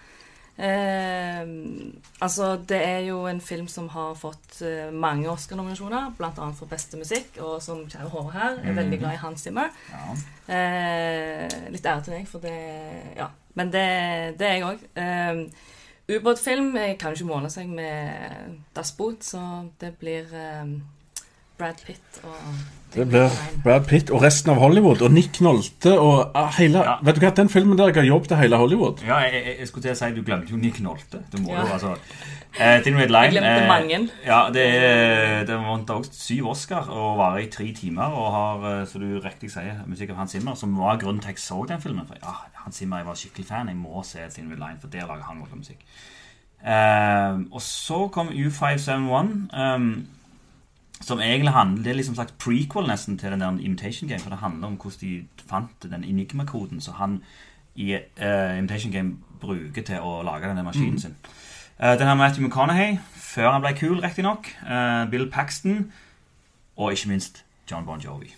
[0.58, 1.48] Eh,
[2.22, 6.50] altså, det er jo en film som har fått eh, mange Oscar-nominasjoner, bl.a.
[6.54, 9.74] for beste musikk, og som kjære Håvard her er veldig glad i Hans Zimmer.
[9.92, 10.16] ja.
[10.54, 12.58] Eh, litt ære til meg, for det
[13.18, 13.30] Ja.
[13.56, 13.84] Men det,
[14.40, 14.82] det er jeg òg.
[15.00, 20.66] Eh, Ubåtfilm kan jo ikke måle seg med Das Boot, så det blir eh,
[21.58, 22.36] Brad Pitt og
[22.94, 23.30] Det blir
[23.64, 25.02] Brad Pitt og resten av Hollywood.
[25.06, 26.96] Og Nick Nolte og ah, hele Ja.
[27.06, 29.02] Vet du hva, den filmen der ga jobb til hele Hollywood.
[29.06, 31.24] Ja, jeg, jeg, jeg skulle til å si du glemte jo Nick Nolte.
[31.34, 31.64] Du må Ja.
[31.66, 31.94] jo altså
[32.60, 34.00] eh, Thin Red Line Jeg glemte eh, mange.
[34.26, 38.14] Ja, det, er- det vant også syv Oscar og varer i tre timer.
[38.14, 41.34] Og har, eh, som du riktig sier, musikk av Hans Zimmer, som var grunnen til
[41.34, 42.06] at jeg så den filmen.
[42.10, 42.36] For ja,
[42.66, 43.70] Hans Zimmer jeg var skikkelig fan.
[43.74, 45.82] Jeg må se Thin Red Line, for der lager han vår musikk.
[46.64, 49.34] Eh, og så kom U571.
[49.54, 50.06] Um,
[51.04, 54.20] som egentlig handler Det er liksom sagt prequel nesten til den der Imitation Game.
[54.20, 57.24] For det handler om hvordan de fant den enigma-koden som han
[57.76, 61.16] i uh, Imitation Game bruker til å lage denne maskinen sin.
[61.80, 64.48] Uh, den har Matthew McConaughey, før han ble kul, riktignok.
[64.62, 65.92] Uh, Bill Paxton,
[66.78, 68.34] og ikke minst John Bon Jovi.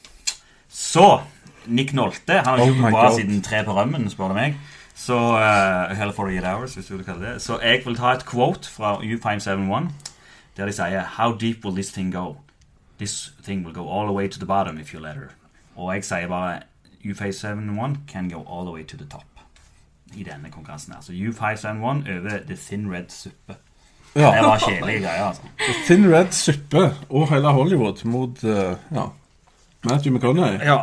[0.70, 1.20] Så
[1.66, 4.58] Nick Nolte Han har Oh ikke vært siden Tre på rømmen, spør du meg.
[4.96, 7.42] Så uh, Hell 48 Hours, hvis du vil kalle det det.
[7.42, 9.92] Så jeg vil ta et quote fra U571,
[10.58, 12.36] der de sier How deep will this thing go?
[13.00, 15.30] This thing will go all the way to the bottom if you let her.
[15.76, 16.60] Og jeg sier bare
[17.06, 19.24] U571 can go all the way to the top
[20.16, 20.94] i denne konkurransen.
[20.94, 21.02] her.
[21.02, 23.56] Så U571 over The Thin Red Suppe.
[24.16, 25.42] Det var kjedelige greier, altså.
[25.86, 28.50] Thin Red Suppe og hele Hollywood mot uh,
[28.96, 29.02] ja,
[29.84, 30.60] Matthew McConaughey.
[30.66, 30.78] Ja,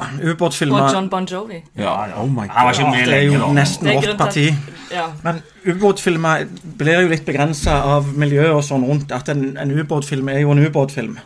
[0.72, 1.54] Og John Bon Jovi.
[1.78, 2.90] Ja, oh my Han var ikke god.
[2.90, 3.52] med Det er lenge, jo da.
[3.52, 4.44] nesten vårt parti.
[4.92, 5.06] Ja.
[5.24, 6.44] Men ubåtfilmer
[6.78, 9.12] blir jo litt begrensa av miljøet og sånn rundt.
[9.12, 11.16] At en, en ubåtfilm er jo en ubåtfilm.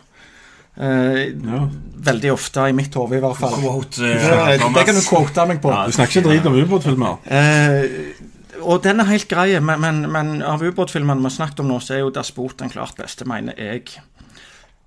[0.79, 1.67] Eh, Ja.
[2.07, 3.55] veldig ofte, i mitt hode i hvert fall.
[3.61, 5.71] Quote, Det, eh, det kan du quote meg på.
[5.73, 5.85] Ja.
[5.87, 7.17] Du snakker ikke drit om ubåtfilmer.
[7.25, 11.67] Uh, og den er helt grei, men, men, men av ubåtfilmene vi har snakket om
[11.67, 13.81] nå, så er jo Das Boot den klart beste, mener jeg.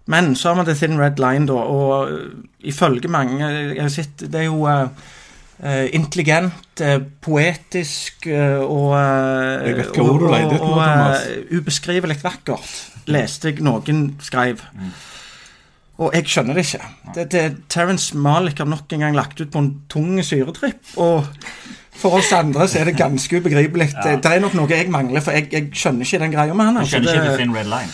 [0.06, 2.08] Men så har vi The Thin Red Line, da, og
[2.66, 3.38] ifølge mange
[3.74, 4.66] jeg har sett, Det er jo
[5.92, 6.80] intelligent,
[7.20, 11.26] poetisk og Jeg vet hva ord du og- leter etter og, Thomas.
[11.26, 12.70] eh, ubeskrivelig vakkert,
[13.06, 14.60] leste jeg noen skrev.
[16.00, 16.86] Og jeg skjønner det ikke.
[17.14, 20.78] Det, det, Terence Malick har nok en gang lagt ut på en tung syretripp.
[20.96, 21.26] Og
[22.00, 23.90] for oss andre så er det ganske ubegripelig.
[23.92, 24.06] Ja.
[24.06, 26.64] Det, det er nok noe jeg mangler, for jeg, jeg skjønner ikke den greia med
[26.70, 26.78] han.
[26.78, 26.96] Du Altså.
[26.96, 27.92] skjønner ikke The Thin Red Line.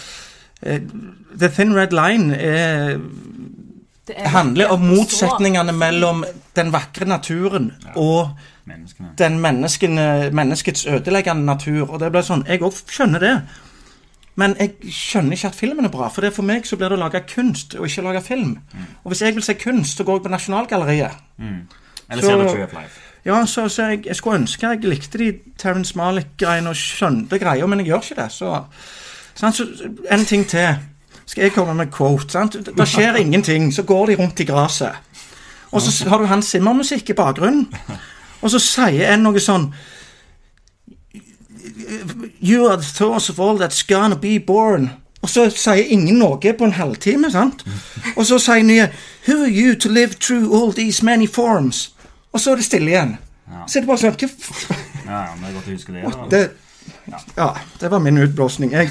[1.40, 2.98] The Thin Red Line er,
[4.06, 6.24] Det er handler om motsetningene mellom
[6.56, 8.30] den vakre naturen og
[8.66, 9.08] Menneskene.
[9.18, 11.90] den menneskene, menneskets ødeleggende natur.
[11.90, 13.34] Og det ble sånn, Jeg òg skjønner det.
[14.36, 16.08] Men jeg skjønner ikke at filmen er bra.
[16.12, 18.58] For det for meg så blir det å lage kunst, og ikke lage film.
[19.04, 21.16] Og hvis jeg vil se kunst, så går jeg på Nasjonalgalleriet.
[21.40, 23.00] Eller Så- ser du Tree of Life?
[23.26, 27.66] Ja, så, så jeg, jeg skulle ønske jeg likte de Terence Malick-greiene og skjønte greia,
[27.66, 28.32] men jeg gjør ikke det.
[28.32, 28.52] Så,
[29.34, 29.56] sant?
[29.56, 29.66] så
[30.10, 30.76] en ting til.
[31.26, 32.30] Skal jeg komme med quote?
[32.30, 32.52] Sant?
[32.76, 34.92] Det skjer ingenting, så går de rundt i gresset.
[35.72, 37.66] Og så har du hans simmermusikk i bakgrunnen.
[38.42, 39.70] Og så sier en noe sånn
[42.40, 44.90] You are the thoughts of all that's gonna be born.
[45.22, 47.64] Og så sier ingen noe på en halvtime, sant?
[48.16, 48.88] Og så sier nye
[49.26, 51.90] Who are you to live through all these many forms?
[52.32, 53.16] Og så er det stille igjen.
[53.66, 54.16] Så er det bare sånn
[55.06, 56.30] Ja, ja, men det er godt å huske det.
[56.30, 56.44] da.
[57.36, 57.48] Ja,
[57.80, 58.72] det var min utblåsning.
[58.74, 58.90] Jeg,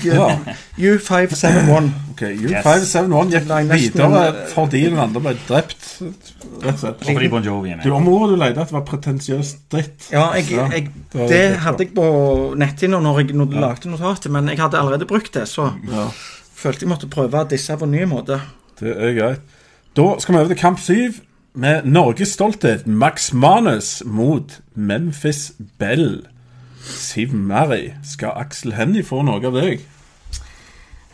[0.78, 1.90] U571.
[2.14, 5.88] Ok, U571 gikk videre fordi den andre ble drept.
[6.00, 7.04] Rett og slett.
[7.10, 7.84] Fordi Bon Jovi er med.
[7.84, 10.08] Du, området du lette etter var pretensiøs dritt.
[10.14, 12.08] Ja, jeg, jeg, det var det helt hadde jeg på
[12.62, 13.66] netthinna når jeg når ja.
[13.68, 16.08] lagde notatet, men jeg hadde allerede brukt det, så Ja,
[16.56, 18.40] følte jeg måtte prøve disse på en ny måte.
[18.80, 19.56] det er greit.
[19.96, 21.20] Da skal vi over til kamp syv
[21.56, 26.26] med Norges stolthet, Max Manus, mot Memphis Bell.
[26.86, 29.84] Siv Mary, skal Aksel Hennie få noe av deg?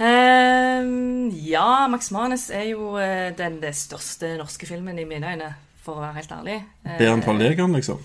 [0.02, 5.52] Um, ja, Max Manus er jo eh, den, det største norske filmen i mine øyne,
[5.84, 6.58] for å være helt ærlig.
[6.88, 7.44] Bedre enn Paul
[7.78, 8.02] liksom?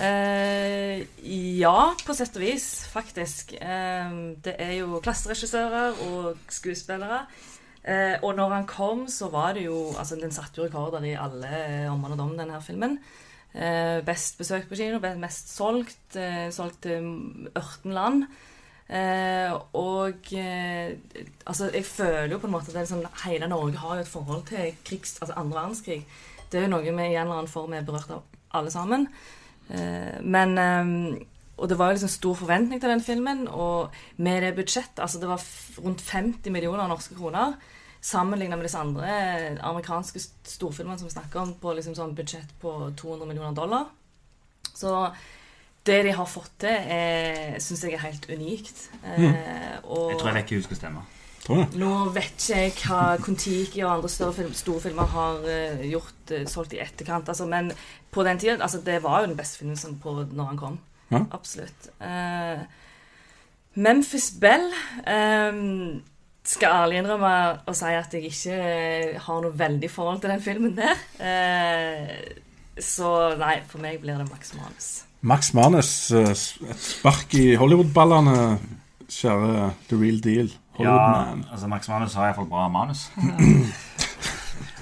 [0.00, 1.04] Uh,
[1.60, 3.54] ja, på sett og vis, faktisk.
[3.60, 7.24] Ehm, det er jo klasseregissører og skuespillere.
[7.86, 11.12] Uh, og når han kom, så var det jo Altså, den satte jo rekorder i
[11.14, 11.50] alle
[11.86, 12.98] eh, og dom, denne her filmen.
[13.56, 16.16] Eh, best besøkt på kino, mest solgt.
[16.16, 17.06] Eh, solgt til
[17.54, 18.26] 18 land.
[18.88, 20.28] Eh, og
[21.46, 24.44] altså, jeg føler jo på en måte at sånn, hele Norge har jo et forhold
[24.50, 26.04] til krigs, altså andre verdenskrig.
[26.52, 28.22] Det er jo noe vi i en eller annen form er berørt av
[28.54, 29.08] alle sammen.
[30.22, 30.54] Men
[31.56, 35.18] Og det var jo liksom stor forventning til den filmen, og med det budsjettet Altså,
[35.18, 35.42] det var
[35.84, 37.56] rundt 50 millioner norske kroner.
[38.06, 39.08] Sammenlignet med disse andre
[39.66, 43.88] amerikanske st- storfilmene som vi snakker om, på liksom sånn budsjett på 200 millioner dollar.
[44.76, 44.92] Så
[45.86, 46.94] det de har fått til,
[47.62, 48.88] syns jeg er helt unikt.
[49.02, 49.34] Mm.
[49.84, 51.04] og Jeg tror jeg vet ikke hun skal stemme.
[51.78, 56.32] Nå vet ikke jeg hva Kon-Tiki og andre større film, store filmer har eh, gjort,
[56.34, 57.28] eh, solgt i etterkant.
[57.30, 57.70] Altså, men
[58.10, 60.78] på den tiden altså, Det var jo den beste filmen som på når han kom.
[61.12, 61.20] Ja.
[61.30, 61.86] Absolutt.
[62.02, 62.64] Uh,
[63.78, 64.66] Memphis Bell
[65.06, 65.62] eh,
[66.46, 67.32] skal ærlig innrømme
[67.66, 71.00] å si at jeg ikke eh, har noe veldig forhold til den filmen der.
[71.18, 72.12] Eh,
[72.82, 74.90] så nei, for meg blir det Max Manus.
[75.26, 78.58] Max Manus, eh, et spark i Hollywood-ballene,
[79.10, 80.52] kjære The Real Deal.
[80.78, 83.06] Ja, altså Max Manus har iallfall bra manus.
[83.16, 83.22] Uh,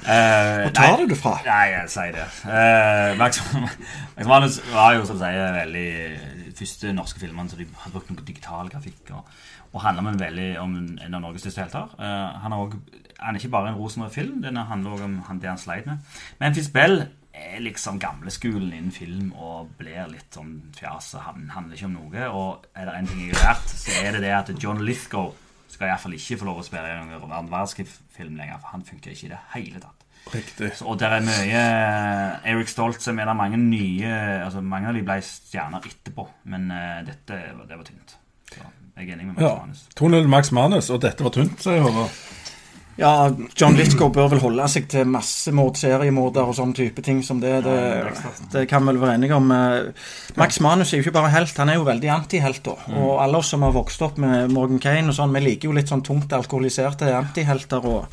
[0.64, 1.36] Hvor tar nei, du det fra?
[1.46, 2.26] Nei, jeg sier det.
[2.44, 3.40] Uh, Max,
[4.16, 5.90] Max Manus var jo som du sier veldig
[6.58, 9.10] første norske filmene som de hadde brukt noe digital grafikk.
[9.16, 9.34] Og,
[9.72, 11.92] og handler om en, veldig, om en av Norges største helter.
[11.98, 15.20] Uh, han, er også, han er ikke bare en rosenrød film, den handler også om
[15.28, 16.16] han, det han sleit med.
[16.40, 21.14] Memphis Bell er liksom gamleskolen innen film og blir litt sånn fjas.
[21.26, 22.28] Han handler ikke om noe.
[22.30, 25.32] Og er det en ting jeg har lært, så er det det at John Lithgow
[25.74, 29.14] skal iallfall ikke få lov å spille i noen annen verdenskrig-film lenger, for han funker
[29.14, 29.93] ikke i det hele tatt.
[30.32, 30.70] Riktig.
[30.88, 34.12] Og der er mye eh, Eric Stoltz er med der mange nye
[34.46, 38.16] altså Mange av de ble stjerner etterpå, men eh, dette det var tynt.
[38.54, 38.62] Så
[38.96, 39.52] jeg er enig med Max Ja.
[39.60, 39.84] Manus.
[40.00, 42.10] 2-0 Max Manus, og dette var tynt, sier Håvard.
[42.96, 43.26] Ja,
[43.58, 47.56] John Lithgow bør vel holde seg til massemord, seriemorder og sånne type ting som det.
[47.66, 48.12] Det,
[48.52, 49.50] det kan vi vel være enige om.
[49.50, 49.88] Eh,
[50.38, 52.62] Max Manus er jo ikke bare helt, han er jo veldig antihelt.
[52.68, 52.76] da.
[52.94, 55.74] Og alle oss som har vokst opp med Morgan Kane og sånn, vi liker jo
[55.74, 57.82] litt sånn tungt alkoholiserte antihelter.
[57.84, 58.06] og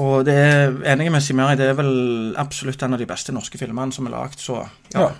[0.00, 3.58] Og det er enige med Simeri, det er vel absolutt en av de beste norske
[3.60, 4.62] filmene som er lagd, så
[4.94, 5.08] ja.
[5.08, 5.10] Ja.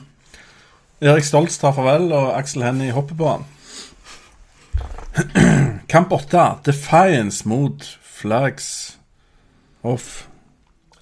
[1.02, 3.44] Erik Stoltz tar farvel, og Axel Hennie hopper på han.
[5.92, 6.44] Kamp 8.
[6.64, 8.98] Defiance mot Flags
[9.82, 10.28] of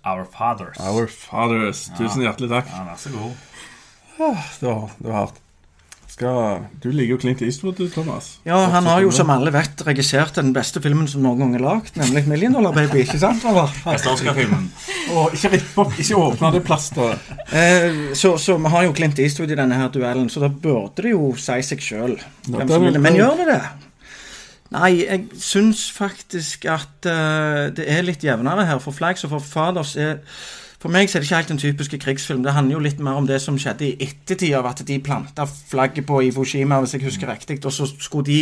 [0.05, 0.81] Our Fathers.
[0.81, 1.91] Our Fathers.
[1.99, 2.73] Tusen hjertelig takk.
[2.73, 3.47] Ja, vær så god.
[4.17, 5.41] Det var, det var hardt.
[6.21, 8.27] Skal, du liker jo Clint Eastwood, du, Thomas.
[8.45, 11.63] Ja, han har jo som alle vet regissert den beste filmen som noen gang er
[11.65, 13.07] lagd, nemlig 'Million Dollar Baby'.
[13.07, 13.47] ikke sant?
[13.49, 13.73] Eller?
[13.87, 14.67] Beste Oscar-filmen.
[15.17, 17.31] Og ikke ripp opp, ikke åpne det plasteret.
[17.49, 21.07] Eh, så, så vi har jo Clint Eastwood i denne her duellen, så da burde
[21.07, 22.19] det jo si seg sjøl.
[22.53, 23.63] Men gjør det det?
[24.77, 28.85] Nei, jeg syns faktisk at uh, det er litt jevnere her.
[28.85, 30.21] For Flags og for Fathers er
[30.81, 32.45] For meg så er det ikke helt en typisk krigsfilm.
[32.45, 35.45] Det handler jo litt mer om det som skjedde i ettertid av at de planta
[35.45, 37.59] flagget på Ivo Shima, hvis jeg husker riktig.
[37.64, 38.40] Og så skulle de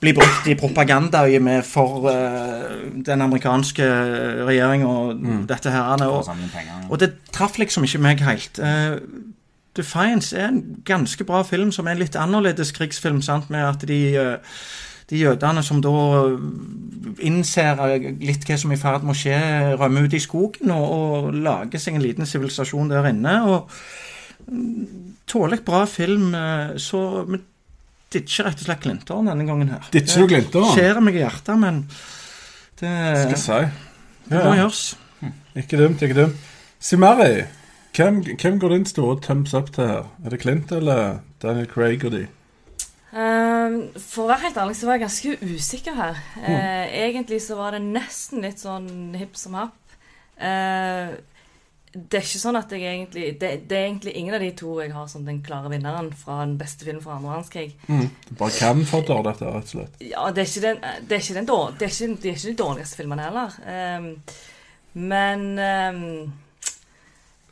[0.00, 3.88] bli brukt i propagandaøyemed for uh, den amerikanske
[4.46, 6.06] regjeringa og dette her.
[6.06, 6.30] Og,
[6.90, 8.62] og det traff liksom ikke meg helt.
[8.62, 9.00] Uh,
[9.76, 13.88] Defiance er en ganske bra film, som er en litt annerledes krigsfilm, sant, med at
[13.88, 14.58] de eh,
[15.10, 15.94] de jødene som da
[17.24, 17.80] innser
[18.24, 19.38] litt hva som er i ferd med å skje,
[19.78, 23.34] rømmer ut i skogen og, og lager seg en liten sivilisasjon der inne.
[23.48, 23.74] og
[24.48, 27.40] mm, Tålelig bra film, eh, så vi
[28.14, 29.86] ditcher rett og slett Clinton denne gangen her.
[29.94, 30.68] Ditcher du Clinton?
[30.68, 31.80] Det skjærer meg i hjertet, men
[32.80, 32.92] det,
[33.24, 33.60] Skal si.
[34.30, 34.84] det må gjøres.
[35.58, 36.48] Ikke dumt, ikke dumt.
[36.84, 37.44] Simari,
[37.96, 40.08] hvem, hvem går din store thumbs up til her?
[40.24, 42.26] Er det Clint eller Daniel Craig og de?
[43.14, 46.18] Ehm, for å være helt ærlig så var jeg ganske usikker her.
[46.42, 49.94] Eh, egentlig så var det nesten litt sånn hipp som happ.
[50.34, 51.14] Eh,
[51.94, 54.72] det er ikke sånn at jeg egentlig det, det er egentlig ingen av de to
[54.82, 57.76] jeg har som den klare vinneren fra den beste filmen fra andre verdenskrig.
[57.86, 58.08] Mm.
[58.40, 60.00] bare kan fodder dette, rett og slett.
[60.02, 62.48] Ja, det er ikke, den, det er ikke, den det er ikke, det er ikke
[62.48, 63.54] de dårligste filmene heller.
[63.70, 64.08] Ehm,
[64.94, 66.02] men ehm,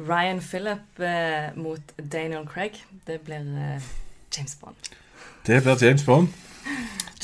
[0.02, 3.46] Ryan Phillip eh, mot Daniel Craig, det blir
[4.34, 4.90] James Bond.
[5.46, 6.28] Det blir James Bond.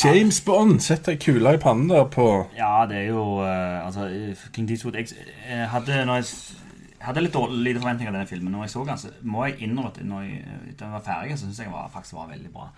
[0.05, 0.81] James Bond!
[0.83, 2.27] Sett deg kula i pannen der på
[2.57, 4.09] Ja, det er jo uh, Altså,
[4.55, 5.09] King Eastwood Jeg
[5.51, 6.25] eh, hadde, når jeg
[6.99, 8.53] s- hadde litt dårlig, lite forventninger til denne filmen.
[8.53, 10.45] Når jeg så den, så må jeg innrømme at når jeg,
[10.81, 12.69] jeg var ferdig, så syns jeg den var, faktisk var veldig bra.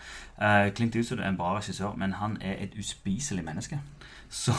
[0.42, 3.78] Uh, Clint Eastwood er en bra regissør, men han er et uspiselig menneske.
[4.30, 4.52] Så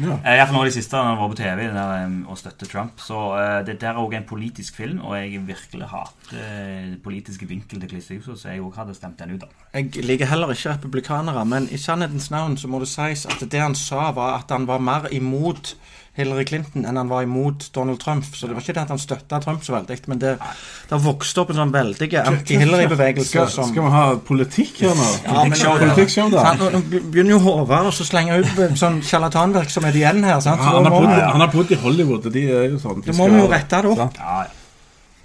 [0.00, 0.18] Ja.
[0.24, 2.66] eh, Iallfall nå i det siste, når han var på TV der, um, og støtter
[2.66, 3.00] Trump.
[3.00, 7.48] Så uh, det der er òg en politisk film, og jeg virkelig hater eh, politiske
[7.48, 9.40] vinkel til Clint Eastwood, så jeg òg hadde stemt den ut.
[9.40, 9.46] da.
[9.80, 13.60] Jeg liker heller ikke republikanere, men i sannhetens navn så må det sies at det
[13.60, 15.74] han sa, var at han var mer imot
[16.14, 18.24] Hillary Clinton enn han var imot Donald Trump.
[18.24, 21.02] Så det var ikke det at han støtta Trump så veldig, men det, det har
[21.02, 25.08] vokst opp en sånn veldig anti-Hillary-bevegelse skal, som skal vi ha politikk her nå?
[25.26, 26.54] Ja, Politikkshow, da.
[26.60, 30.38] Nå begynner jo Håvard å slenge ut sånn sjarlatanvirksomhet igjen her.
[30.44, 30.62] Sant?
[30.62, 33.02] Ja, Han har, bodd, han har bodd i Hollywood, og de er jo sånn.
[33.06, 34.20] Det må vi jo rette det opp.
[34.20, 34.60] Ja, ja.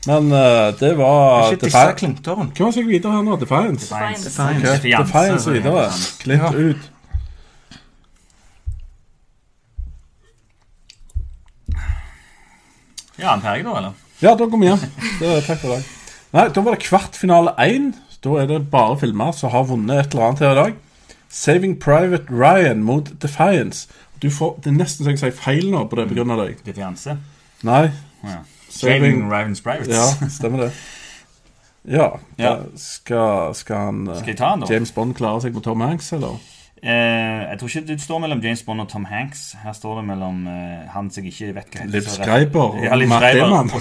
[0.07, 3.35] Men uh, det var Ikke disse skal jeg videre her nå?
[3.41, 3.89] Defiance?
[3.89, 4.29] Defiance.
[4.29, 4.61] Defiance.
[4.63, 5.89] Defiance, Defiance videre.
[6.23, 6.51] Klipp Ja.
[6.55, 6.87] ut.
[13.19, 13.93] Ja, han ferdig da, eller?
[14.19, 14.83] Ja, da går vi hjem.
[15.19, 15.87] Det er takk for deg.
[16.35, 17.91] Nei, da var det kvartfinale én.
[18.23, 20.77] Da er det bare filmer som har vunnet et eller annet her i dag.
[21.29, 23.87] Saving Private Ryan mot Defiance.
[24.21, 26.57] Du får, Det er nesten så jeg sier feil nå på det av deg.
[26.65, 27.15] Defiance.
[27.63, 27.91] Nei.
[28.23, 28.41] Ja.
[28.69, 29.95] Saving Ryan's Privates.
[29.95, 30.71] Ja, stemmer det.
[31.87, 32.09] Ja.
[32.37, 32.57] Ja.
[32.75, 34.65] Skal, skal han Skal?
[34.69, 36.37] James Bond klare seg mot Tom Hanks, eller?
[36.83, 39.55] Eh, jeg tror ikke det står mellom James Bond og Tom Hanks.
[39.63, 41.91] Her står det mellom eh, han som jeg ikke vet hva heter.
[41.91, 43.71] Liv Schreiber og ja, Liv Matt Schreiber Damon.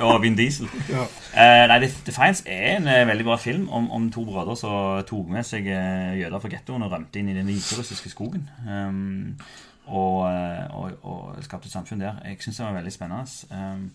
[0.00, 0.68] og, og Vin Diesel.
[0.94, 1.06] Ja.
[1.34, 5.00] Eh, nei, The Fines er en eh, veldig bra film om, om to brødre som
[5.08, 8.44] tok med seg eh, jøder fra gettoen og rømte inn i den hviterussiske skogen.
[8.68, 9.38] Um,
[9.86, 10.20] og,
[10.72, 12.20] og, og skapte et samfunn der.
[12.24, 13.24] Jeg syns det var veldig spennende.
[13.50, 13.88] Um,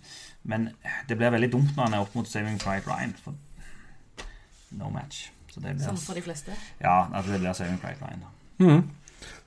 [0.43, 0.69] men
[1.09, 3.15] det blir veldig dumt når han er opp mot Saving Private Ryan.
[3.23, 3.37] For
[4.71, 5.29] no match.
[5.49, 6.51] Så det Som for de fleste.
[6.81, 8.19] ja, altså det blir Saving Private Ryan.
[8.25, 8.38] da.
[8.59, 8.83] Mhm.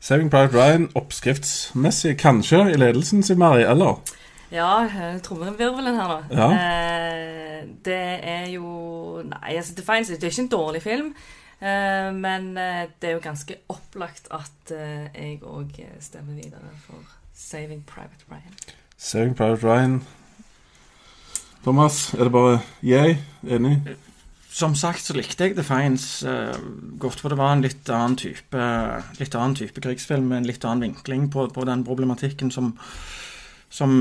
[0.03, 4.01] Saving Private Ryan oppskriftsmessig kanskje i ledelsen sier Mari, eller?
[4.53, 6.17] Ja, eh, trommevirvelen her nå.
[6.35, 6.49] Ja.
[6.53, 11.15] Eh, det er jo Nei, altså Defiance det er ikke en dårlig film.
[11.61, 16.99] eh, men eh, det er jo ganske opplagt at eh, jeg òg stemmer videre for
[17.35, 18.55] Saving Private Ryan.
[18.99, 20.03] Saving Private Ryan.
[21.63, 23.19] Thomas, er det bare jeg?
[23.47, 23.79] Enig?
[24.53, 26.53] Som sagt så likte jeg Defiance uh,
[27.01, 28.65] godt, for det var en litt annen type
[29.19, 32.75] litt annen type krigsfilm med en litt annen vinkling på, på den problematikken som,
[33.73, 33.95] som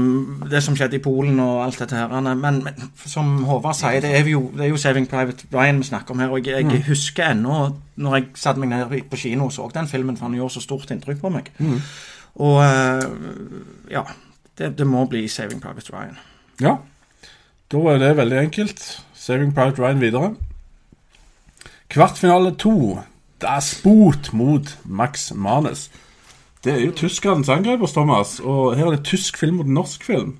[0.51, 2.11] det som skjedde i Polen og alt dette her.
[2.11, 5.87] Men, men som Håvard sier, det er, jo, det er jo 'Saving Private Ryan' vi
[5.87, 6.33] snakker om her.
[6.35, 7.61] Og jeg, jeg husker ennå
[7.95, 10.65] når jeg satte meg ned på kino og så den filmen, for han gjorde så
[10.67, 11.53] stort inntrykk på meg.
[12.35, 13.07] Og uh,
[13.91, 14.03] ja,
[14.57, 16.19] det, det må bli 'Saving Private Ryan'.
[16.59, 16.75] Ja.
[17.71, 18.83] Da er det veldig enkelt.
[19.21, 20.31] Saving Private Ryan videre.
[21.91, 22.99] Kvartfinale to.
[23.41, 25.89] Das Boot mot Max Manus.
[26.63, 30.35] Det er jo tyskernes angreper, Thomas, og her er det tysk film mot norsk film.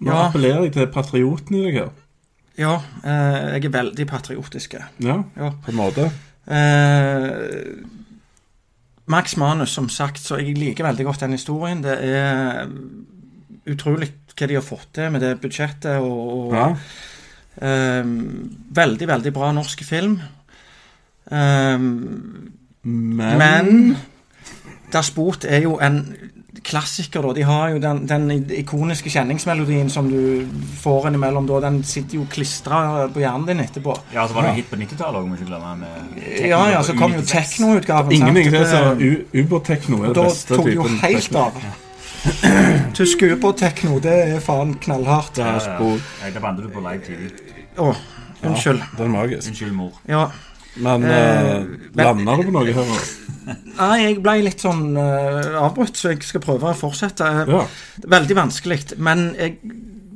[0.00, 0.26] Nå Ja.
[0.28, 1.88] appellerer jeg til patrioten i deg her.
[2.58, 2.74] Ja,
[3.04, 4.74] eh, jeg er veldig patriotisk.
[5.00, 5.50] Ja, Ja.
[5.64, 6.10] på en måte.
[6.50, 7.76] Eh,
[9.06, 11.82] Max Manus, som sagt, så jeg liker veldig godt den historien.
[11.82, 12.66] Det er
[13.66, 16.00] utrolig hva de har fått til med det budsjettet.
[16.00, 16.74] og, og Ja.
[17.60, 18.04] Eh,
[18.76, 20.18] Veldig, veldig bra norsk film.
[21.30, 21.78] Eh,
[22.88, 23.96] Men, men
[24.92, 25.96] Das Boot er jo en
[26.66, 27.32] klassiker, da.
[27.34, 30.46] De har jo den, den ikoniske kjenningsmelodien som du
[30.82, 31.58] får innimellom da.
[31.66, 33.94] Den sitter jo klistra på hjernen din etterpå.
[34.14, 34.54] Ja, så var det Ja.
[34.60, 35.74] hit på 90-tallet òg, må ikke glemme.
[35.80, 38.12] Med Ja, ja, så kom jo teknoutgaven.
[38.12, 41.52] Ingenting ingen Det- u- ubåttekno er Da tok det jo helt av.
[42.98, 45.36] Tysk ubåttekno, det er faen knallhardt.
[45.36, 46.00] Das Boot.
[46.24, 47.30] Ja, Da bandet du på live TV.
[47.76, 47.92] Å,
[48.42, 48.82] unnskyld.
[48.82, 49.48] Ja, den er magisk.
[49.50, 49.96] Unnskyld, mor.
[50.08, 50.28] Ja.
[50.76, 53.04] Men Eh, uh, men- lander du på noe her?
[53.78, 57.28] Nei, jeg ble litt sånn uh, avbrutt, så jeg skal prøve å fortsette.
[57.48, 57.62] Ja.
[58.04, 58.80] Veldig vanskelig.
[58.98, 59.58] Men jeg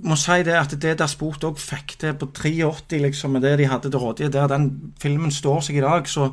[0.05, 3.57] må si det at det der Boot òg fikk til på 83, liksom, med det
[3.61, 6.31] de hadde til rådighet der den filmen står seg i dag, så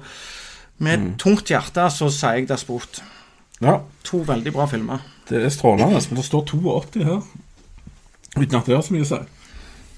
[0.80, 1.14] med mm.
[1.22, 3.02] tungt hjerte så sier jeg der Boot.
[3.62, 3.80] ja.
[4.08, 5.02] To veldig bra filmer.
[5.28, 7.24] Det er strålende, men det står 82 her.
[8.38, 9.20] Uten at det har så mye å si.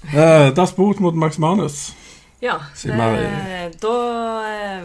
[0.08, 1.94] Uh, das Boot mot Max Manus.
[2.40, 2.60] Ja.
[2.84, 4.82] Eh, da eh,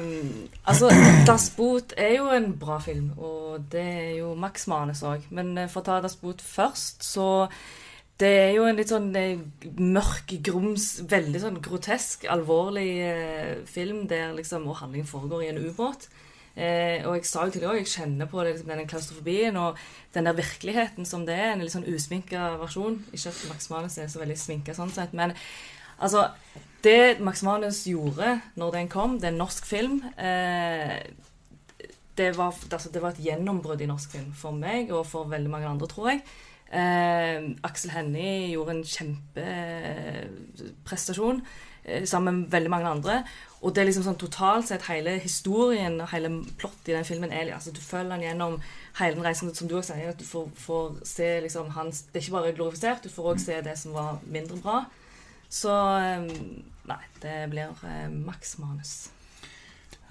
[0.63, 0.89] Altså,
[1.25, 5.23] Das Boot er jo en bra film, og det er jo Max Manus òg.
[5.31, 7.47] Men eh, for å ta Das Boot først, så
[8.15, 9.39] Det er jo en litt sånn eh,
[9.75, 16.07] mørk, grums, veldig sånn grotesk, alvorlig film der liksom og handlingen foregår i en ubåt.
[16.55, 19.57] Eh, og jeg sa jo til deg òg, jeg kjenner på det, liksom, denne klaustrofobien
[19.59, 19.79] og
[20.15, 21.49] den der virkeligheten som det er.
[21.51, 22.95] En litt sånn usminka versjon.
[23.11, 25.29] Ikke at Max Manus er så veldig sminka sånn sett, men
[25.95, 26.21] altså
[26.85, 31.01] Det Max Manus gjorde når den kom, det er en norsk film eh,
[32.17, 35.49] det, var, altså, det var et gjennombrudd i norsk film for meg og for veldig
[35.51, 36.19] mange andre, tror jeg.
[36.71, 41.47] Eh, Aksel Hennie gjorde en kjempeprestasjon eh,
[42.05, 43.17] sammen med veldig mange andre.
[43.65, 47.31] Og det er liksom sånn totalt sett hele historien og hele plottet i den filmen
[47.33, 48.59] er altså Du følger han gjennom
[48.99, 52.19] hele den reisen, som du også sier, at du får, får se liksom hans Det
[52.19, 54.83] er ikke bare glorifisert, du får òg se det som var mindre bra.
[55.49, 56.29] Så eh,
[56.85, 58.95] Nei, det blir eh, maks Manus.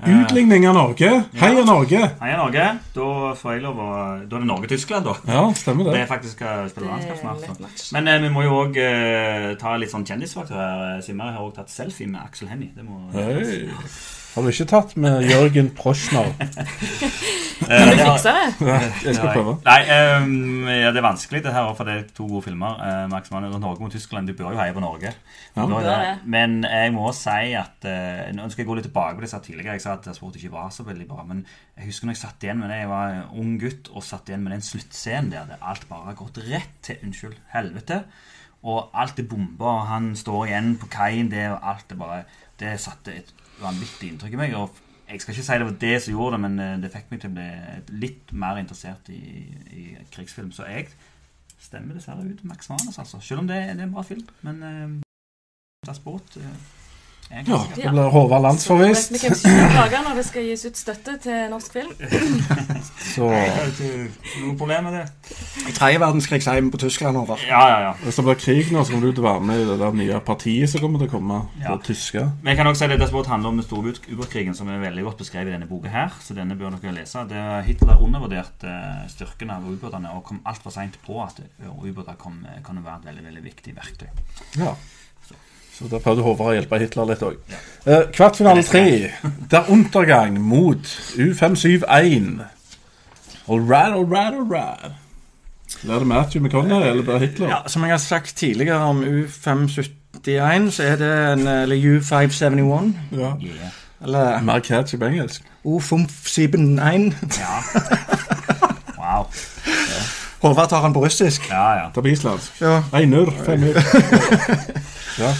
[0.03, 1.11] Utligning av Norge.
[1.39, 2.01] Heia Norge!
[2.21, 2.65] Heia Norge.
[2.97, 3.89] Da får jeg lov å
[4.29, 5.15] Da er det Norge-Tyskland, da.
[5.31, 6.01] Ja, stemmer Det det.
[6.03, 7.79] er faktisk skal spille Det landskap snart.
[7.79, 7.93] så.
[7.95, 11.01] Men eh, vi må jo òg eh, ta litt sånn kjendisfaktor her.
[11.07, 12.73] Simmer har òg tatt selfie med Aksel Hennie.
[12.75, 13.69] Det må Hei.
[14.35, 16.33] Har du ikke tatt med Jørgen Proschner?
[17.65, 18.67] Eh, Kan du fikse det?
[18.67, 19.53] Ja, jeg skal prøve.
[19.65, 19.77] Nei,
[20.21, 22.75] um, ja, det er vanskelig det her, for det er to gode filmer.
[22.83, 24.29] Uh, Max Manus Norge mot Tyskland.
[24.29, 25.15] Du bør jo heie på Norge.
[25.55, 25.65] Ja.
[25.87, 25.95] Det.
[26.29, 29.33] Men jeg må si at uh, Nå skal jeg gå litt tilbake på det jeg
[29.37, 29.79] sa tidligere.
[29.79, 31.25] Jeg sa at sport ikke var så veldig bra.
[31.31, 31.45] Men
[31.79, 32.81] jeg husker når jeg satt igjen med det.
[32.83, 36.19] Jeg var ung gutt og satt igjen med den sluttscenen der det alt bare har
[36.21, 38.03] gått rett til unnskyld, helvete.
[38.67, 42.23] Og alt er bomba, og han står igjen på kaien, det og alt er bare
[42.61, 43.33] Det satte et
[43.65, 44.59] vanvittig inntrykk i meg.
[44.59, 47.11] og jeg skal ikke si det var det som gjorde det, men eh, det fikk
[47.13, 49.21] meg til å bli litt mer interessert i,
[49.77, 49.83] i
[50.15, 50.53] krigsfilm.
[50.55, 50.89] Så jeg
[51.61, 53.21] stemmer dessverre ut Max Manus, altså.
[53.21, 54.25] Selv om det, det er en bra film.
[54.47, 56.63] Men uh, Boot uh, er en
[57.31, 59.13] Ja, det da blir Håvard Så landsforvist.
[59.13, 61.91] vet vi hvem som lager når det skal gis ut støtte til norsk film.
[63.15, 63.73] Så er
[64.45, 65.05] noe problem med det.
[65.69, 67.41] I tredje verdenskrigsheim på Tyskland over.
[67.49, 67.93] Ja, ja, ja.
[68.05, 69.99] hvis det blir krig nå, så kommer du til å være med i det der
[69.99, 71.41] nye partiet som kommer til å komme.
[71.63, 71.77] Ja.
[71.85, 72.25] Tyske.
[72.43, 74.83] Men jeg kan også si at Dette handler om den store ubåt- ubåtkrigen, som er
[74.85, 76.13] veldig godt beskrevet i denne boka her.
[76.25, 77.25] Så denne bør dere lese.
[77.31, 81.71] Det er Hitler undervurderte eh, styrken av ubåtene og kom altfor seint på at eh,
[81.71, 84.09] ubåter kan være et veldig, veldig viktig verktøy.
[84.61, 84.75] Ja.
[85.75, 87.39] Så da prøvde Håvard å hjelpe Hitler litt òg.
[87.51, 87.61] Ja.
[87.85, 88.85] Eh, kvartfinale tre.
[89.51, 90.87] Der Untergang mot
[91.19, 92.45] U571.
[93.49, 94.93] All right, all right, all right.
[95.83, 97.49] Blir det Matthew McConaughey eller blir Hitler?
[97.49, 102.95] Ja, Som jeg har sagt tidligere om U571, så er det en Eller U571.
[103.13, 103.35] Ja.
[103.43, 103.73] Yeah.
[104.03, 105.43] Eller Mer catchy på engelsk.
[105.65, 107.13] U571.
[107.41, 107.59] Ja.
[109.05, 109.27] Wow.
[110.41, 111.51] Håvard tar han på russisk.
[111.51, 111.91] Ja, ja.
[111.95, 112.61] Ta på islandsk.
[112.61, 112.83] Ja.
[112.93, 113.33] Einur.
[113.45, 113.75] Femmer.
[115.19, 115.31] Ja.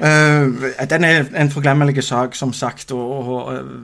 [0.00, 2.92] Uh, den er en forglemmelig sak, som sagt.
[2.92, 3.74] Og, og eh,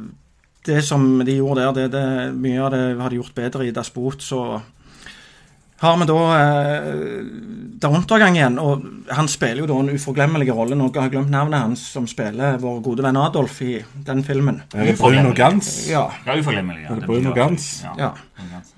[0.67, 3.75] det som de gjorde der, det, det, mye av det har de gjort bedre i
[3.75, 4.23] Das Boot.
[4.23, 4.61] Så
[5.79, 7.25] har vi da eh,
[7.77, 8.59] Der Untergang igjen.
[8.59, 10.77] Og han spiller jo da en uforglemmelig rolle.
[10.79, 13.75] Nå har glemt navnet hans, som spiller vår gode venn Adolf i
[14.07, 14.63] den filmen.
[14.73, 15.69] Er det Brun og Gans?
[15.91, 16.07] Ja.
[16.25, 16.87] Ja, uforglemmelig.
[16.89, 16.97] Ja.
[17.05, 17.69] Bruno Gans?
[17.99, 18.15] Ja.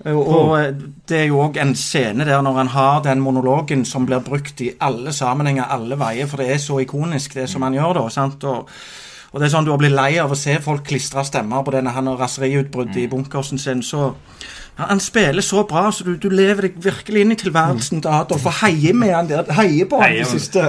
[0.03, 0.19] Bruno.
[0.19, 0.73] Og, og eh,
[1.07, 4.59] det er jo òg en scene der når han har den monologen som blir brukt
[4.61, 8.05] i alle sammenhenger, alle veier, for det er så ikonisk, det som han gjør da.
[8.11, 8.43] sant?
[8.43, 8.67] Og,
[9.31, 11.75] og det er sånn du har blitt lei av å se folk klistre stemmer på
[11.75, 13.83] denne raseriutbruddet i bunkersen sin.
[13.83, 14.11] så
[14.79, 18.45] han, spiller så bra, så du, du lever deg virkelig inn i tilværelsen til Adolf
[18.47, 19.49] og heier med han der.
[19.59, 20.65] Heier på han Heier det siste.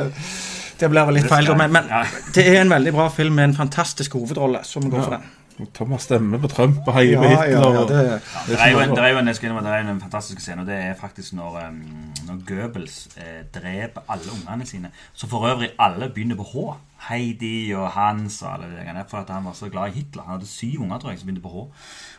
[0.80, 1.90] Det blir vel litt feil, men, men
[2.34, 5.28] det er en veldig bra film med en fantastisk hovedrolle, så vi går for den.
[5.74, 7.72] Thomas stemmer på Trump og heier på Ja, ja, Hitler.
[7.72, 9.90] ja, og- det, Det er jo en, det er jo en, jeg det er jo
[9.90, 11.82] en fantastisk scene, og det er faktisk når, um,
[12.26, 14.90] når Goebbels eh, dreper alle ungene sine.
[15.14, 16.76] Så for øvrig alle begynner på H.
[17.08, 19.04] Heidi og Hans og alle det der.
[19.08, 20.22] For at han var så glad i Hitler.
[20.22, 21.56] Han hadde syv unger, tror jeg, som begynte på H.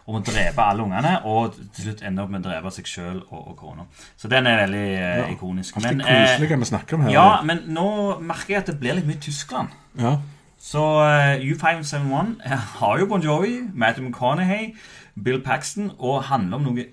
[0.08, 3.22] Og må drepe alle ungene, og til slutt ende opp med å drepe seg sjøl
[3.30, 3.86] og, og kona.
[4.18, 5.76] Så den er veldig eh, ikonisk.
[5.78, 7.12] Men, det Men, eh, koselige vi snakker om her.
[7.12, 7.88] ja, men nå
[8.20, 9.68] merker jeg at det blir litt mye Tyskland.
[10.00, 10.16] Ja.
[10.62, 12.42] Så eh, U571
[12.78, 14.76] har jo Bon Jovi, Matthew McConaughey,
[15.24, 16.86] Bill Paxton, og handler om noe,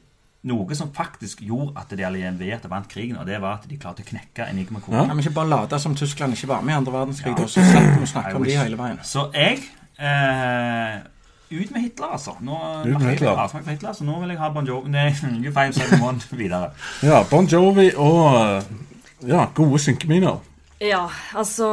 [0.48, 4.06] noe som faktisk gjorde at de allierte vant krigen, og det var at de klarte
[4.06, 4.96] å knekke Enigma-koden.
[5.02, 5.04] Ja.
[5.10, 7.60] Kan vi ikke bare late som Tyskland ikke var med i andre verdenskrig, og så
[7.66, 8.98] slipper vi å snakke om de hele veien?
[9.04, 9.60] Så jeg
[10.00, 10.98] eh,
[11.48, 12.34] Ut med Hitler, altså.
[12.44, 13.30] Nå med Hitler.
[13.32, 15.06] jeg for Hitler, så nå vil jeg ha Bon Jovi Nei,
[15.48, 16.72] U571 videre.
[17.02, 18.64] ja, Bon Jovi og
[19.28, 20.42] ja, gode synkeminer.
[20.80, 21.68] Ja, altså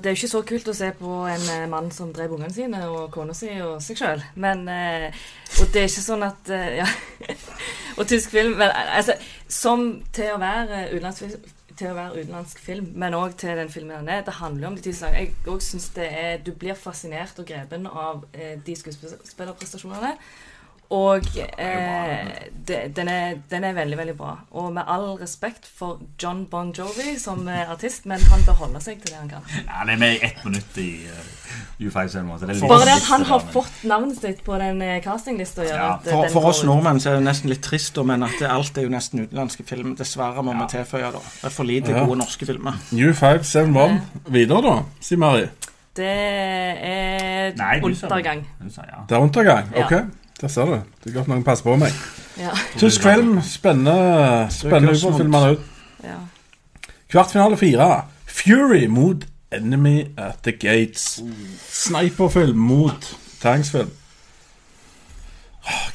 [0.00, 2.54] Det er jo ikke så kult å se på en eh, mann som drev ungene
[2.54, 4.22] sine og kona si og seg sjøl.
[4.40, 5.12] Men eh,
[5.60, 6.88] Og det er ikke sånn at eh, Ja.
[7.98, 9.18] og tysk film Men altså,
[9.52, 14.00] som til å være utenlandsk til å være utenlandsk film, men òg til den filmen
[14.00, 14.24] den er.
[14.26, 14.92] Det handler jo om de ti.
[14.98, 20.16] Jeg òg syns det er Du blir fascinert og grepen av eh, de skuespillerprestasjonene.
[20.90, 22.28] Og eh,
[22.68, 24.30] det, den, er, den er veldig, veldig bra.
[24.56, 28.80] Og med all respekt for John Bon Jovi som eh, artist, men han bør holde
[28.80, 29.44] seg til det han kan.
[29.66, 31.18] Ja, det er med i ett minutt i uh,
[31.84, 32.08] U571.
[32.40, 34.96] så det er litt Bare det at han har fått navnet sitt på den eh,
[35.04, 38.40] castinglista, Ja, eh, For, for oss nordmenn så er det nesten litt trist, men at
[38.40, 39.92] det, alt er jo nesten utenlandske film.
[40.00, 40.62] Dessverre, må Ja.
[40.64, 41.12] vi tilføye.
[41.12, 41.20] da.
[41.20, 42.06] Det er for lite Ja.
[42.06, 42.80] gode norske filmer.
[42.96, 44.00] U571.
[44.32, 45.48] Videre, da, sier Mari.
[45.98, 47.84] Det er Nei, det.
[48.04, 48.46] undergang.
[48.70, 49.02] Sa ja.
[49.08, 49.68] Det er undergang.
[49.74, 49.84] Ja.
[49.84, 49.92] Ok,
[50.40, 50.76] der ser du.
[51.04, 51.94] Det er godt noen passer på meg.
[52.38, 52.52] Ja.
[52.78, 53.40] Tysk film.
[53.42, 55.64] Spennende Spennende det ut.
[56.04, 56.18] ja.
[57.08, 58.04] Kvartfinale fire.
[58.26, 61.20] Fury mot Enemy at the Gates.
[61.72, 63.90] Sniperfilm mot tanksfilm.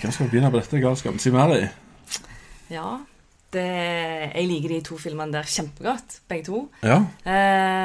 [0.01, 1.19] Hvem skal vi begynne på dette galskapen?
[1.19, 1.65] Si mer i.
[2.73, 2.97] ja.
[3.53, 3.67] Det,
[4.33, 6.61] jeg liker de to filmene der kjempegodt, begge to.
[6.81, 6.95] Ja.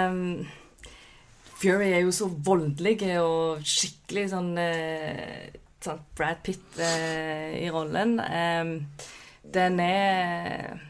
[0.09, 0.47] Um,
[1.61, 5.51] Fury er jo så voldelig og skikkelig sånn eh,
[5.85, 8.19] sånn Brad Pitt eh, i rollen.
[8.21, 8.73] Eh,
[9.55, 10.81] den er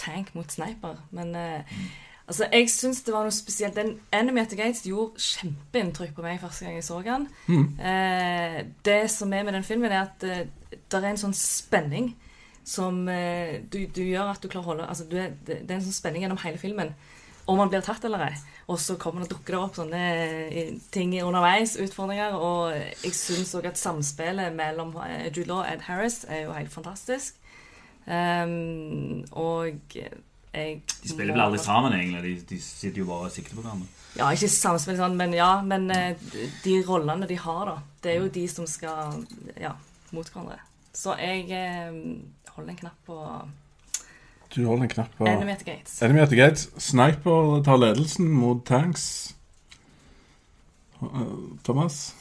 [0.00, 1.78] tank mot sniper, men eh,
[2.26, 3.76] altså, jeg syns det var noe spesielt.
[3.78, 7.28] Den Enemy at the Gates gjorde kjempeinntrykk på meg første gang jeg så den.
[7.46, 7.66] Mm.
[7.78, 12.12] Eh, det som er med den filmen, er at eh, det er en sånn spenning
[12.64, 15.76] som eh, du, du gjør at du klarer å holde altså, du er, det, er
[15.76, 16.94] en sånn spenning gjennom hele filmen.
[17.44, 18.36] Om man blir tatt eller ei.
[18.66, 20.02] Og så kommer det, dukker det opp sånne
[20.48, 22.36] eh, ting underveis, utfordringer.
[22.38, 26.54] Og jeg syns òg at samspillet mellom eh, Jude Law og Ed Harris er jo
[26.56, 27.40] helt fantastisk.
[28.04, 29.80] Um, og
[30.54, 32.22] jeg De spiller vel aldri sammen, egentlig.
[32.22, 33.88] De, de sitter jo bare og sikter på hverandre.
[34.14, 35.50] Ja, ikke samspill sånn, men ja.
[35.66, 36.14] Men eh,
[36.64, 37.76] de rollene de har, da.
[38.04, 39.24] Det er jo de som skal
[39.60, 39.74] ja,
[40.14, 40.60] mot hverandre.
[40.94, 41.92] Så jeg eh,
[42.54, 43.18] holder en knapp på
[44.54, 46.02] Du holder en knapp på Enemy at the Gates.
[46.02, 46.68] Enemy at the Gates.
[46.78, 49.34] Sniper tar ledelsen mot tanks.
[51.02, 51.08] Eh,
[51.64, 52.14] Thomas?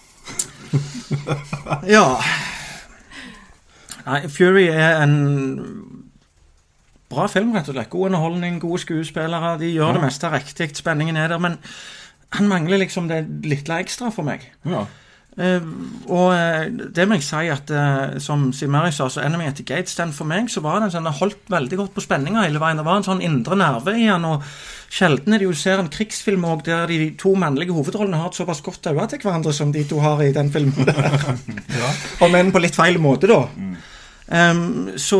[1.87, 2.05] Ja
[4.05, 5.13] Nei, Fury er en
[7.13, 7.89] bra film, rett og slett.
[7.93, 9.53] God underholdning, gode skuespillere.
[9.61, 9.93] De gjør Ja.
[9.93, 10.71] det meste riktig.
[10.75, 11.37] Spenningen er der.
[11.39, 11.57] Men
[12.33, 14.43] han mangler liksom det lille ekstra for meg.
[14.65, 14.85] Ja.
[15.33, 15.63] Eh,
[16.13, 19.65] og eh, det må jeg si at eh, som Simari sa, så Enemy at the
[19.65, 22.61] Gates, den for meg så var den sånn, den holdt veldig godt på spenninga hele
[22.61, 22.77] veien.
[22.77, 24.27] Det var en sånn indre nerve i den.
[24.29, 24.45] og
[24.93, 28.37] Sjelden er det jo ser en krigsfilm også, der de to mannlige hovedrollene har et
[28.37, 30.85] såpass godt øye til hverandre som de to har i den filmen.
[30.91, 31.97] der.
[32.21, 33.41] Om enn på litt feil måte, da.
[34.33, 35.19] Um, så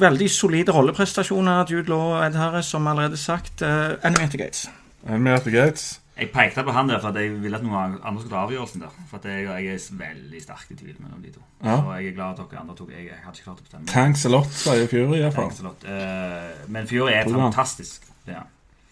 [0.00, 1.66] veldig solide rolleprestasjoner.
[1.70, 3.62] Jude Law og Ed Harris, som allerede sagt.
[3.62, 4.68] Uh, Enemy at the Gates.
[5.08, 6.00] Enemy at the Gates.
[6.20, 8.82] Jeg pekte på han der for at jeg ville at noen andre skulle ta avgjørelsen
[8.84, 8.96] der.
[9.08, 11.44] For jeg, jeg er veldig sterk i tvil mellom de to.
[11.64, 11.78] Ja.
[11.78, 13.88] Så jeg er glad at dere andre tok Jeg, jeg hadde ikke klart å bestemme.
[13.88, 15.48] Tanks a lot, sier Fury iallfall.
[15.56, 15.86] Thanks.
[15.88, 18.04] Eh, men Fury er fantastisk.
[18.28, 18.44] Ja.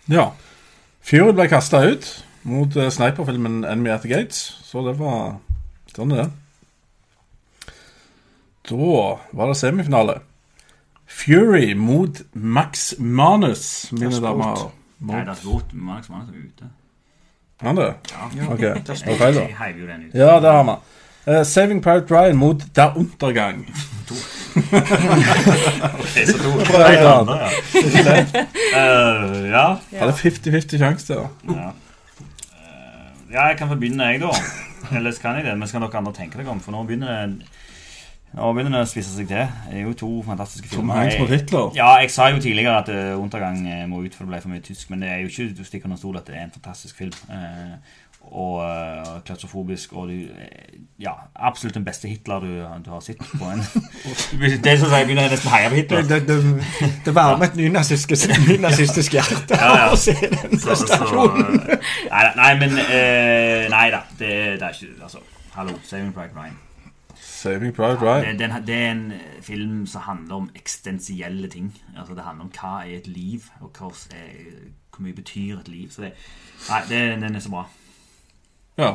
[0.08, 0.30] Ja.
[1.04, 2.08] Fury ble kasta ut.
[2.48, 4.40] mot uh, sniperfilmen Enemy at the Gates.
[4.64, 5.38] Så det var
[5.92, 7.72] Sånn er det.
[8.68, 8.76] Da
[9.34, 10.20] var det semifinale.
[11.08, 14.68] Fury mot Max Manus, mine damer.
[15.00, 15.72] Nei, det er godt.
[15.72, 16.68] Max Manus er ute.
[17.60, 17.94] Han det?
[18.12, 18.28] Ja.
[18.52, 19.44] Ok, det var feil, da.
[19.64, 20.14] Heiv jo den ut.
[20.14, 20.76] Ja, det har vi.
[21.32, 23.64] Eh, Saving Pirate Ryan mot Der Untergang.
[24.58, 26.50] Ok, så to.
[26.50, 27.18] Bra, Nei, ja.
[27.20, 27.48] andre, ja.
[28.78, 29.66] Eh, ja.
[30.00, 31.28] Hadde 50-50 sjanse der.
[31.48, 31.68] Ja.
[31.68, 34.30] Eh, ja, jeg kan få begynne, jeg, da.
[34.96, 36.60] Eller så kan jeg det, men skal dere andre tenke dere om?
[36.64, 37.46] For nå begynner det
[38.32, 39.36] Det å spise seg til.
[39.70, 41.02] Det er jo to fantastiske filmer.
[41.08, 41.70] Jeg- Hitler.
[41.74, 44.48] Ja, jeg sa jo tidligere at uh, Untergang eh, må ut, for det ble for
[44.52, 44.90] mye tysk.
[44.90, 47.12] Men det er jo ikke du stikker under stol at det er en fantastisk film.
[47.30, 47.78] Uh,
[48.28, 49.92] og uh, klaustrofobisk.
[49.96, 52.50] Og du, eh, ja, absolutt den beste Hitler du,
[52.84, 53.62] du har sett på en
[54.62, 56.02] Det er sånn at jeg begynner nesten å heie på Det, Hitler.
[56.02, 58.12] det, det, det varmer et nynazistisk
[58.44, 59.90] nynazistisk hjerte Ja, ja.
[59.94, 61.60] å se den prestasjonen.
[61.72, 64.04] eh, nei, nei, men eh, Nei da.
[64.18, 65.24] Det, det er ikke Altså,
[65.56, 65.78] hallo.
[65.88, 66.58] Saving Pride Ryan.
[67.38, 68.24] Saving Private Ryan.
[68.24, 71.70] Det, den, det er en eh, film som handler om eksistensielle ting.
[71.98, 74.32] Altså Det handler om hva er et liv, og hva er,
[74.90, 75.90] hvor mye betyr et liv.
[75.94, 76.12] Så det,
[76.68, 77.64] nei, det, den er så bra.
[78.78, 78.90] Ja.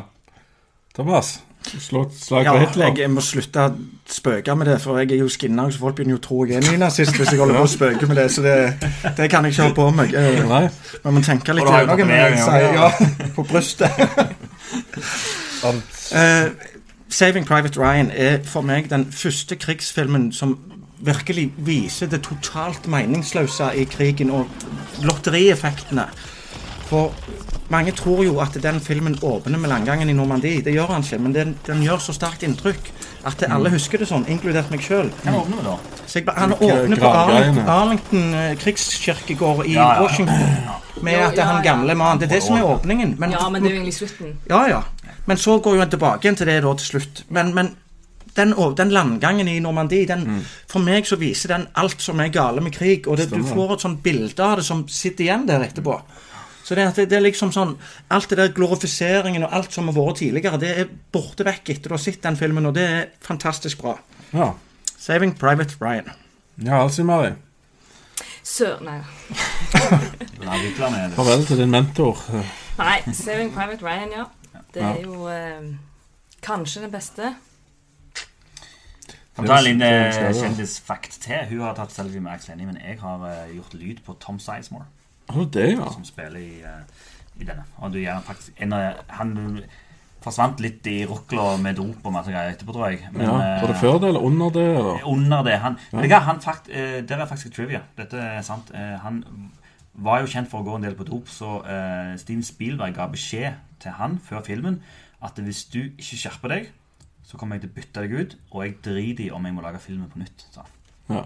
[0.96, 1.38] Thomas,
[1.80, 2.92] slå et slag Ja, Hitler.
[2.98, 3.72] jeg må slutte å
[4.12, 6.60] spøke med det, for jeg er jo skinner, så folk begynner jo å tro jeg
[6.60, 8.28] er nynazist hvis jeg holder på å spøke med det.
[8.36, 8.58] Så det,
[9.18, 10.14] det kan jeg ikke ha på meg.
[10.52, 10.62] Nei.
[10.68, 12.92] Men Man må tenke litt noe når jeg sier ja
[13.38, 14.04] på brystet.
[15.64, 16.50] Eh,
[17.14, 20.56] Saving Private Ryan er for meg den første krigsfilmen som
[21.04, 24.48] virkelig viser det totalt meningsløse i krigen og
[25.04, 26.08] lotterieffektene.
[26.88, 27.14] For
[27.70, 30.62] mange tror jo at den filmen åpner med landgangen i Normandie.
[30.66, 32.90] Det gjør han ikke, men den, den gjør så sterkt inntrykk
[33.30, 35.12] at det, alle husker det sånn, inkludert meg sjøl.
[35.24, 35.38] Han
[36.58, 37.12] åpner på.
[37.12, 40.02] Arlington, Arlington eh, krigskirkegård i Ja, ja.
[40.02, 42.22] Washington med at det er han gamle mannen.
[42.22, 43.16] Det er det som er åpningen.
[43.20, 44.38] Men, Ja, men det er jo egentlig slutten.
[44.50, 44.82] ja, ja.
[45.26, 47.24] Men så går jo en tilbake igjen til det da til slutt.
[47.30, 47.70] Men, men
[48.36, 50.42] den, den landgangen i Normandie, den, Mm.
[50.68, 53.08] for meg så viser den alt som er gale med krig.
[53.08, 56.02] Og det, du får et sånt bilde av det som sitter igjen der etterpå.
[56.64, 57.74] Så det, det, det er liksom sånn
[58.10, 61.92] Alt det der glorifiseringen og alt som har vært tidligere, det er borte vekk etter
[61.92, 63.98] du har sett den filmen, og det er fantastisk bra.
[64.34, 64.54] Ja.
[64.98, 66.12] Saving Private Ryan.
[66.64, 67.34] ja, altså, Mari.
[68.44, 68.80] Sør...
[68.84, 69.00] Nei.
[71.18, 72.18] Farvel til din mentor.
[72.78, 74.26] Nei, Saving Private Ryan, ja.
[74.74, 74.94] Det Ja.
[74.96, 75.76] er jo eh,
[76.42, 77.36] kanskje den beste.
[79.36, 81.46] Kan ta en liten Det eh, kjendisfakt til.
[81.50, 84.40] Hun har tatt selfie med Ax Lenny, men jeg har uh, gjort lyd på Tom
[84.40, 84.86] Sizemore.
[85.30, 85.88] Oh, det, ja?
[85.94, 86.84] som spiller i, uh,
[87.42, 87.64] i denne.
[87.78, 88.76] Og du gjør faktisk en
[89.08, 89.64] Han
[90.24, 93.08] forsvant litt i rukla med dop og masse greier etterpå, tror jeg.
[93.12, 93.32] Men, ja.
[93.62, 94.68] Var det før det, eller under det?
[94.70, 95.08] eller?
[95.10, 95.58] Under det.
[95.60, 96.06] Han, ja.
[96.08, 97.82] hva, han fakt, uh, Der er faktisk trivia.
[97.98, 98.72] Dette er sant.
[99.02, 99.24] Han
[99.94, 103.10] var jo kjent for å gå en del på dop, så eh, Steven Spielberg ga
[103.12, 104.80] beskjed til han før filmen
[105.24, 106.72] at hvis du ikke skjerper deg,
[107.24, 109.64] så kommer jeg til å bytte deg ut, og jeg driter i om jeg må
[109.64, 110.46] lage filmen på nytt.
[110.52, 110.66] Så.
[111.10, 111.24] Ja.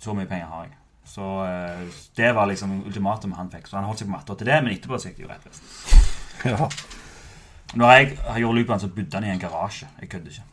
[0.00, 0.76] Så mye penger har jeg.
[1.08, 3.68] Så eh, det var liksom ultimatumet han fikk.
[3.68, 5.48] Så han holdt seg på matta til det, men etterpå så gikk det jo rett
[5.48, 5.68] vest.
[6.52, 6.68] ja.
[7.78, 9.88] Når jeg har gjort lyd så bodde han i en garasje.
[10.00, 10.46] Jeg kødder ikke.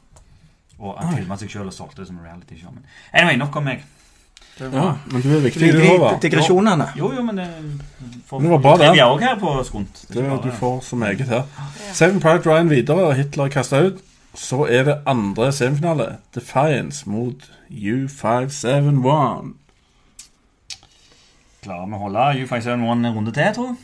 [0.76, 2.74] Og han filma seg sjøl og solgte det som en reality show.
[2.76, 2.84] Men
[3.14, 3.86] anyway, nok om meg.
[4.60, 4.98] Ja.
[5.12, 6.22] Men du er viktig, du, Håvard.
[6.22, 6.88] digresjonene.
[6.96, 7.48] Jo, jo, men det
[8.28, 8.92] får Det var bra, det.
[8.94, 10.06] Vi òg her på Skunt.
[10.10, 11.44] Det er du får så meget her.
[11.94, 14.00] Seven Pride Ryan videre, og Hitler kasta ut.
[14.36, 16.18] Så er det andre semifinale.
[16.36, 19.54] Defiance mot U571.
[21.64, 23.76] Klarer vi å holde U571 en runde til, tror jeg?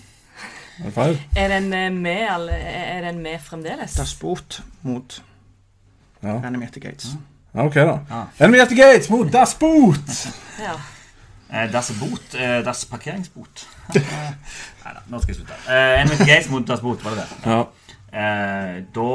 [0.82, 1.20] Er det feil?
[1.38, 3.94] Er den eh, med, alle, er den med fremdeles?
[4.00, 5.22] Daspot mot
[6.24, 6.40] Ja.
[6.46, 7.06] Animated Gates.
[7.16, 8.00] ja ok, da.
[8.10, 8.26] Ah.
[8.40, 10.06] Enemy at the Gates mot Das Boot.
[10.62, 10.76] Ja.
[11.50, 12.34] Eh, das Boot?
[12.38, 13.66] Eh, das parkeringsbot.
[14.84, 15.58] Nei da, nå skal jeg slutte.
[15.68, 17.50] Eh, Enemy Gates mot Das Boot, var det det?
[17.50, 17.64] Ja.
[18.12, 19.08] Eh, da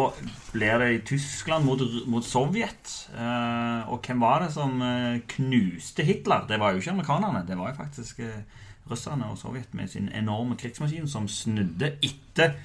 [0.52, 1.80] blir det i Tyskland mot,
[2.10, 2.92] mot Sovjet.
[3.14, 6.44] Eh, og hvem var det som eh, knuste Hitler?
[6.50, 7.44] Det var jo ikke amerikanerne.
[7.48, 8.42] Det var jo faktisk eh,
[8.90, 12.56] russerne og Sovjet med sin enorme krigsmaskin som snudde etter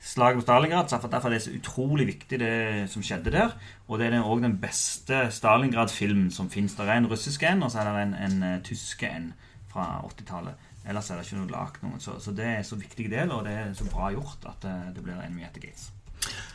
[0.00, 0.88] slaget på Stalingrad.
[0.88, 3.54] Så Derfor er det så utrolig viktig det som skjedde der.
[3.88, 6.74] Og det er òg den beste Stalingrad-filmen som fins.
[6.74, 9.32] Det er en russisk en, og så er det en, en eh, tysk en
[9.72, 10.68] fra 80-tallet.
[10.88, 12.00] Ellers er det ikke noe lagd noen.
[12.00, 14.76] Så, så det er så viktig del, og det er så bra gjort at det,
[14.96, 15.90] det blir en at the Gates.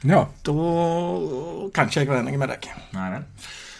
[0.04, 0.26] ja.
[0.46, 0.56] Da
[1.74, 2.68] kan ikke jeg være enig med deg.
[2.94, 3.30] Nei vel?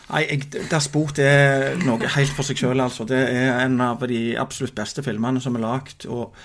[0.06, 3.08] Nei, jeg, Das Boot er noe helt for seg sjøl, altså.
[3.10, 6.06] Det er en av de absolutt beste filmene som er lagd.
[6.06, 6.36] Og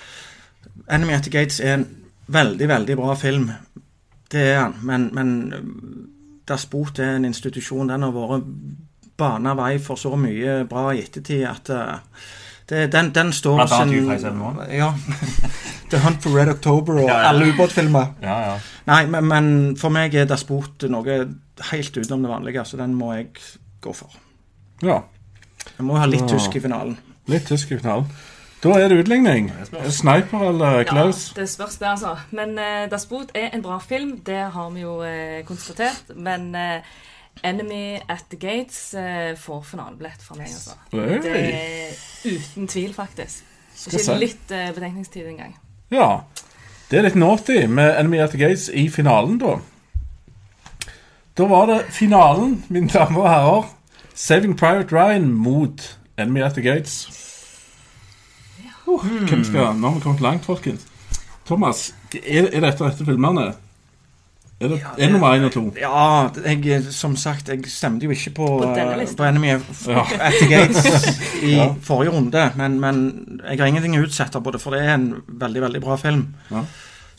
[0.90, 1.88] Enemy at the Gates er en
[2.32, 3.48] veldig, veldig bra film.
[4.30, 4.74] Det er han.
[4.86, 5.32] Men, men
[6.46, 7.88] Das Boot er en institusjon.
[7.90, 8.46] Den har vært
[9.20, 11.96] bana vei for så mye bra i ettertid at eh,
[12.70, 14.68] Det, den, den står Blant annet sin- U571.
[14.78, 14.92] Ja.
[15.90, 17.28] The Hunt for Red October og Ja, ja.
[17.32, 18.12] alle ubåtfilmer.
[18.22, 18.52] Ja, ja.
[18.86, 21.16] Nei, men, men for meg er Despot noe
[21.72, 23.26] helt utenom det vanlige, så den må jeg
[23.82, 24.14] gå for.
[24.86, 25.00] Ja.
[25.76, 26.94] Jeg må ha litt tysk i finalen.
[27.28, 28.06] Litt tysk i finalen.
[28.62, 29.50] Da er det utligning.
[29.50, 31.32] Er det Sniper eller Klaus?
[31.36, 32.16] Ja, det spørs det, altså.
[32.30, 36.04] Men uh, Boot er en bra film, det har vi jo uh, konstatert.
[36.16, 36.82] Men uh,
[37.44, 40.70] Enemy at the Gates uh, får finalebillett fra meg, altså.
[40.92, 43.44] Det er uten tvil, faktisk.
[43.86, 44.18] Ikke se.
[44.18, 45.56] litt uh, betenkningstid engang.
[45.90, 46.18] Ja.
[46.90, 49.56] Det er litt naughty med Enemy at the Gates i finalen, da.
[51.38, 53.74] Da var det finalen, mine damer og herrer.
[54.14, 57.29] Saving Private Ryan mot Enemy at the Gates.
[58.90, 60.86] Uh, hvem skal Nå har vi kommet langt, folkens.
[61.46, 63.52] Thomas, er, er dette rette filmene?
[64.60, 65.62] Er det, ja, det nummer én og to?
[65.80, 69.16] Ja, jeg, som sagt, jeg stemte jo ikke på, På denne eh, listen.
[69.16, 70.02] på Enemy of- Ja.
[70.28, 71.06] at the Gates
[71.48, 71.70] i Ja.
[71.86, 73.00] forrige runde, men, men
[73.48, 76.26] jeg har ingenting å utsette på det, for det er en veldig, veldig bra film.
[76.52, 76.64] Ja.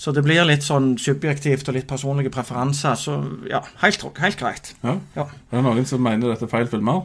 [0.01, 3.17] Så det blir litt sånn subjektivt og litt personlige preferanser, så
[3.49, 4.72] ja, helt, helt greit.
[4.86, 4.95] Ja.
[5.17, 5.26] Ja.
[5.51, 7.03] Er det noen som mener dette er feil filmer?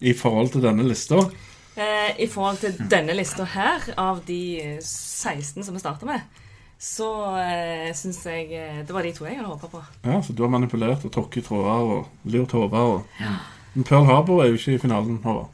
[0.00, 1.16] I forhold til denne lista?
[1.80, 6.20] Eh, I forhold til denne lista her, av de eh, 16 som vi starta med,
[6.80, 7.06] så
[7.40, 9.80] eh, syns jeg eh, Det var de to jeg hadde håpa på.
[10.04, 13.24] Ja, så du har manipulert og tråkket tråder og lurt hoder og
[13.74, 15.50] Men Pearl Harbor er jo ikke i finalen, Håvard.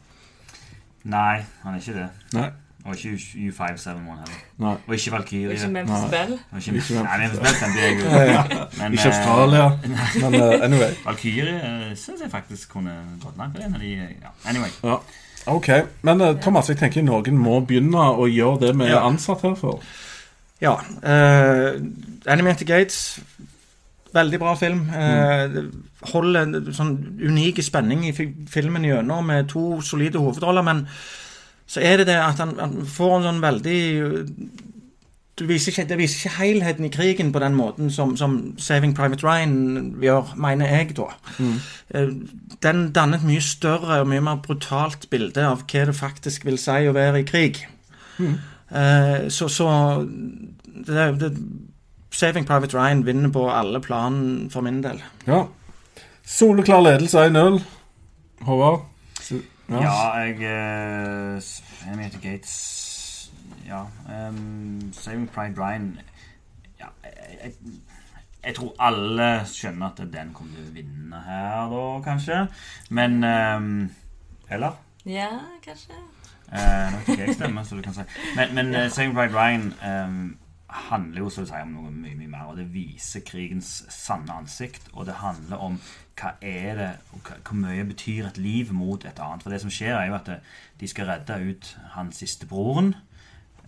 [1.04, 2.06] Nei, han er ikke det.
[2.32, 2.46] Nei.
[2.86, 4.38] Og ikke U- U571 heller.
[4.62, 4.72] Nei.
[4.86, 5.52] Og ikke Valkyrie.
[5.52, 6.32] Ikke Memphis Bell.
[6.52, 8.06] Og ikke, Ikke Nei, Memphis Bell stemte jeg jo.
[8.78, 9.66] Men, Ikke eh, Australia,
[10.22, 10.94] men uh, anyway.
[11.04, 13.58] Valkyrie uh, syns jeg faktisk kunne gått langt.
[13.58, 14.32] En av de, ja.
[14.48, 14.70] Anyway.
[14.86, 14.96] Ja.
[15.46, 15.68] Ok,
[16.02, 19.54] Men eh, Thomas, jeg tenker noen må begynne å gjøre det vi er ansatt her
[19.58, 19.82] for.
[20.62, 20.78] Ja.
[21.04, 21.76] Uh,
[22.26, 23.20] Animated Gates,
[24.16, 24.86] veldig bra film.
[24.90, 25.68] Uh,
[26.10, 30.86] holder en sånn unik spenning i filmen gjennom med to solide hovedroller, men
[31.66, 33.80] så er det det at han, han får en sånn veldig
[35.38, 38.94] du viser ikke, Det viser ikke helheten i krigen på den måten som, som Saving
[38.96, 41.10] Private Ryan gjør, mener jeg, da.
[41.38, 42.28] Mm.
[42.62, 46.56] Den danner et mye større og mye mer brutalt bilde av hva det faktisk vil
[46.58, 47.60] si å være i krig.
[48.16, 49.68] Eh, så så
[50.86, 51.32] det, det,
[52.10, 55.02] Saving Private Ryan vinner på alle plan for min del.
[55.26, 55.44] Ja.
[56.24, 57.60] Soleklar ledelse 1-0.
[58.48, 58.88] Håvard?
[59.68, 59.80] Ja.
[59.82, 61.42] Ja, jeg uh,
[61.86, 62.85] Jeg heter Gates
[63.66, 63.86] Ja.
[64.28, 65.98] Um, Saving Pride Ryan
[66.78, 66.86] ja,
[67.42, 67.52] jeg,
[68.44, 72.42] jeg, tror alle skjønner at den kommer til å vinne her, da, kanskje.
[72.94, 73.70] Men um,
[74.50, 74.78] Eller?
[75.06, 75.30] Ja,
[75.64, 75.98] kanskje.
[76.46, 78.04] Uh, nå fikk jeg stemme, så du kan si
[78.36, 80.36] Men, men eh, Saving Pride Ryan um,
[80.68, 82.50] handler jo så du sier, om noe mye, mye mer.
[82.52, 84.90] Og det viser krigens sanne ansikt.
[84.94, 85.80] Og det handler om
[86.16, 89.42] hva er det, og hva, hvor mye betyr et liv mot et annet.
[89.42, 90.30] For det som skjer, er jo at
[90.80, 92.94] de skal redde ut hans siste broren.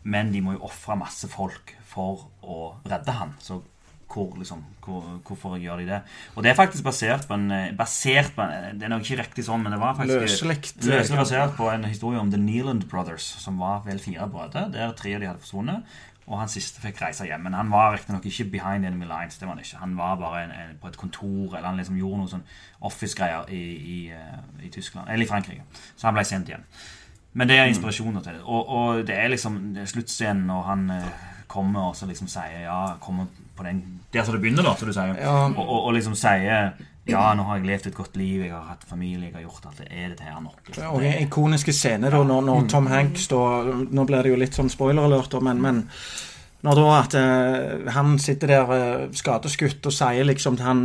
[0.03, 3.35] Men de må jo ofre masse folk for å redde han.
[3.43, 3.61] Så
[4.09, 6.01] hvor, liksom, hvor, hvorfor gjør de det?
[6.35, 9.23] Og det er faktisk basert på en, eh, basert på en Det er nok ikke
[9.23, 10.23] riktig sånn, men det var faktisk.
[10.89, 14.95] Løselig basert på en historie om The Nealand Brothers, som var vel fire brødre, der
[14.97, 15.99] tre av de hadde forsvunnet.
[16.29, 17.47] Og han siste fikk reise hjem.
[17.47, 19.39] Men han var riktignok ikke behind enemy lines.
[19.39, 19.81] det var Han ikke.
[19.81, 22.45] Han var bare en, en, på et kontor, eller han liksom gjorde noen sånn
[22.81, 23.63] office-greier i,
[23.95, 25.65] i, eh, i Tyskland, eller i Frankrike.
[25.97, 26.67] Så han ble sendt hjem.
[27.33, 28.45] Men det er inspirasjoner til det.
[28.45, 31.11] Og, og det er liksom det er sluttscenen når han eh,
[31.49, 34.89] kommer og så liksom sier ja, kommer på den Der som det begynner, da, som
[34.89, 35.17] du sier.
[35.21, 35.35] Ja.
[35.49, 36.73] Og, og, og liksom sier
[37.09, 39.69] ja, nå har jeg levd et godt liv, jeg har hatt familie, jeg har gjort
[39.71, 39.87] alt det.
[39.89, 40.59] Er dette her nok?
[40.67, 40.89] Liksom?
[40.93, 43.39] Og en ikoniske scene da, når, når Tom Hanks da
[43.89, 45.81] Nå blir det jo litt sånn spoiler-alert, men, men
[46.67, 50.85] når da at eh, han sitter der uh, skadeskutt og sier liksom til han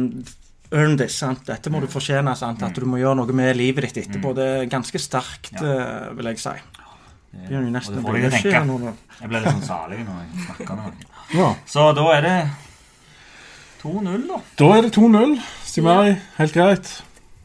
[0.73, 1.15] Earn this.
[1.21, 1.43] sant?
[1.45, 2.35] Dette må du fortjene.
[2.37, 2.63] sant?
[2.65, 4.33] At du må gjøre noe med livet ditt etterpå.
[4.35, 6.09] Det er ganske sterkt, ja.
[6.17, 6.49] vil jeg si.
[7.33, 8.91] Det- Begynner jo nesten å får bli tenke.
[9.21, 10.91] Jeg ble litt sånn salig når jeg snakker nå.
[11.33, 11.55] Ja.
[11.65, 12.49] Så da er det
[13.83, 14.37] 2-0, da.
[14.59, 15.39] Da er det 2-0.
[15.65, 16.91] Simari, helt greit.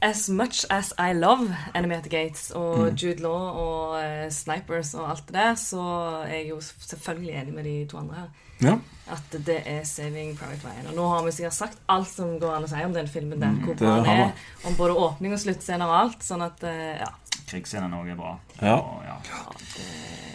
[0.00, 4.92] As much as I love Enemy at the Gates og Jude Law og eh, Snipers
[4.94, 5.80] og alt det der, så
[6.28, 8.28] er jeg jo selvfølgelig enig med de to andre her.
[8.62, 8.78] Ja.
[9.08, 10.86] At det er Saving Private Ryan.
[10.90, 13.40] Og nå har vi sikkert sagt alt som går an å si om den filmen
[13.40, 13.54] der.
[13.64, 14.32] Hvor det bra den er.
[14.68, 16.18] Om både åpning og sluttscene og alt.
[16.26, 17.08] Sånn at, eh, ja.
[17.48, 18.34] Krigsscenen òg er bra.
[18.60, 18.74] Ja.
[18.76, 19.16] Og, ja.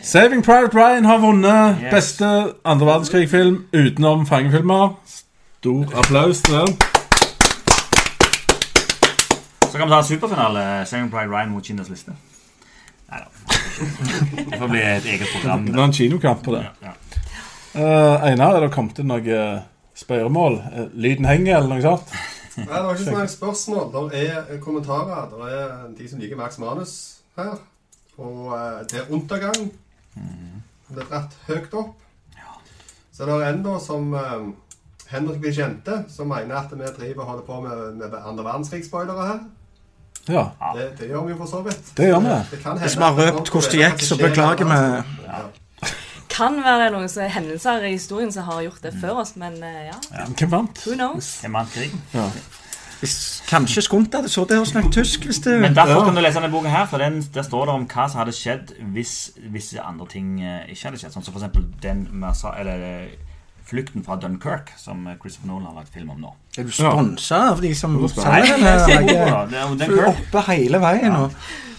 [0.01, 1.91] Saving Private Ryan har vunnet Yes.
[1.93, 2.31] beste
[2.65, 4.95] andre verdenskrig-film utenom fangefilmer.
[5.05, 6.77] Stor applaus til den.
[9.61, 10.85] Så kan vi ta en superfinale.
[10.85, 12.11] Saving Private Ryan mot Kinders liste.
[13.11, 13.29] Nei da.
[14.51, 15.65] Det får bli et eget program.
[15.65, 16.61] Det blir en kinokamp på det.
[16.63, 16.91] Ja, ja.
[17.73, 19.37] Uh, Einar, er det kommet til noe
[19.97, 20.59] spørsmål?
[20.73, 22.13] Eh, lyden henger, eller noe sånt?
[22.57, 23.87] Nei, det var ikke så mange spørsmål.
[23.93, 25.23] Det er kommentarer.
[25.31, 26.93] Det er de som liker Max Manus
[27.37, 27.55] her.
[28.17, 28.53] og
[28.91, 29.71] det er undergang.
[30.13, 31.95] Det er dratt høyt opp.
[33.13, 34.13] Så det er en da som
[35.09, 39.27] Henrik Henrik kjente, som mener at vi driver og holder på med, med andre verdenskrigspoilere
[39.27, 39.41] her.
[40.29, 40.45] Ja,
[40.75, 41.97] Det, det gjør vi jo for så vidt.
[41.97, 42.37] Det gjør vi.
[42.51, 44.79] Det det Hvis vi har røpt hvordan det gikk, så beklager vi.
[45.25, 45.41] Ja.
[46.33, 49.91] Kan være noen som- hendelser i historien som har gjort det før oss, men eh,
[49.91, 50.83] ja, Hvem vant?
[50.87, 51.27] who knows?
[51.43, 52.01] Hvem vant krigen.
[52.13, 52.27] Ja.
[53.49, 56.05] Kanskje Skunt hadde sittet og snakket tysk hvis det Men derfor Ja.
[56.05, 58.31] kan du lese denne boka her, for den, der står det om hva som hadde
[58.31, 61.11] skjedd hvis visse andre ting eh, ikke hadde skjedd.
[61.13, 63.07] Sånn som for eksempel den Mersa, eller, eh,
[63.65, 66.31] flukten fra Dunkerque, som Christopher Nolan har lagt film om nå.
[66.57, 68.63] Er du sponsa av de som selger den?
[68.63, 69.45] her?
[69.47, 71.11] Det er Du er oppe hele veien.
[71.11, 71.19] nå.
[71.27, 71.31] Men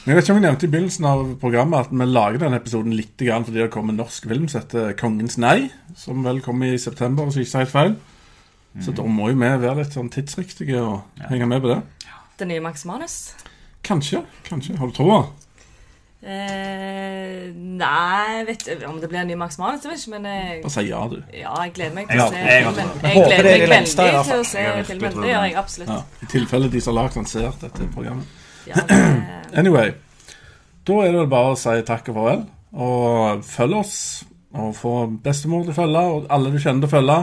[0.05, 2.93] Jeg vet ikke om jeg nevnte i begynnelsen av programmet at vi lager denne episoden
[2.93, 6.75] litt grann fordi det kommer en norsk film som heter 'Kongens nei', som vel kommer
[6.75, 7.97] i september, hvis jeg ikke tar feil.
[8.83, 11.01] Så da må jo vi være litt sånn tidsriktige og
[11.31, 11.83] henge med på det.
[12.39, 13.35] Det nye Max Manus?
[13.85, 14.25] Kanskje.
[14.45, 15.25] kanskje, Har du troa?
[16.27, 20.21] Eh, nei, vet du om det blir en ny Max Manus, det vet jeg ikke,
[20.21, 21.23] men jeg, Bare si ja, du.
[21.33, 22.89] ja, jeg gleder meg til å se filmen.
[23.03, 25.13] Jeg gleder det er meg veldig til å se filmen.
[25.23, 25.89] Det gjør jeg absolutt.
[25.89, 28.27] Ja, I tilfelle de som har lagd den, ser dette programmet.
[28.69, 29.01] Ja, det,
[29.61, 29.93] Anyway,
[30.85, 32.45] da er det vel bare å si takk og farvel.
[32.75, 33.97] Og følg oss,
[34.55, 37.19] og få bestemor til å følge, og alle du kjenner til å følge.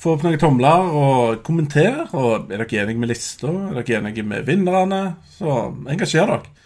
[0.00, 2.02] Få opp noen tomler, og kommenter.
[2.16, 3.52] Og er dere enige med lista?
[3.52, 5.02] Er dere enige med vinnerne?
[5.36, 5.60] Så
[5.92, 6.56] engasjer dere.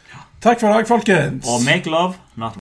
[0.45, 1.49] Takk for i dag, folkens.
[1.49, 2.61] Og make love, not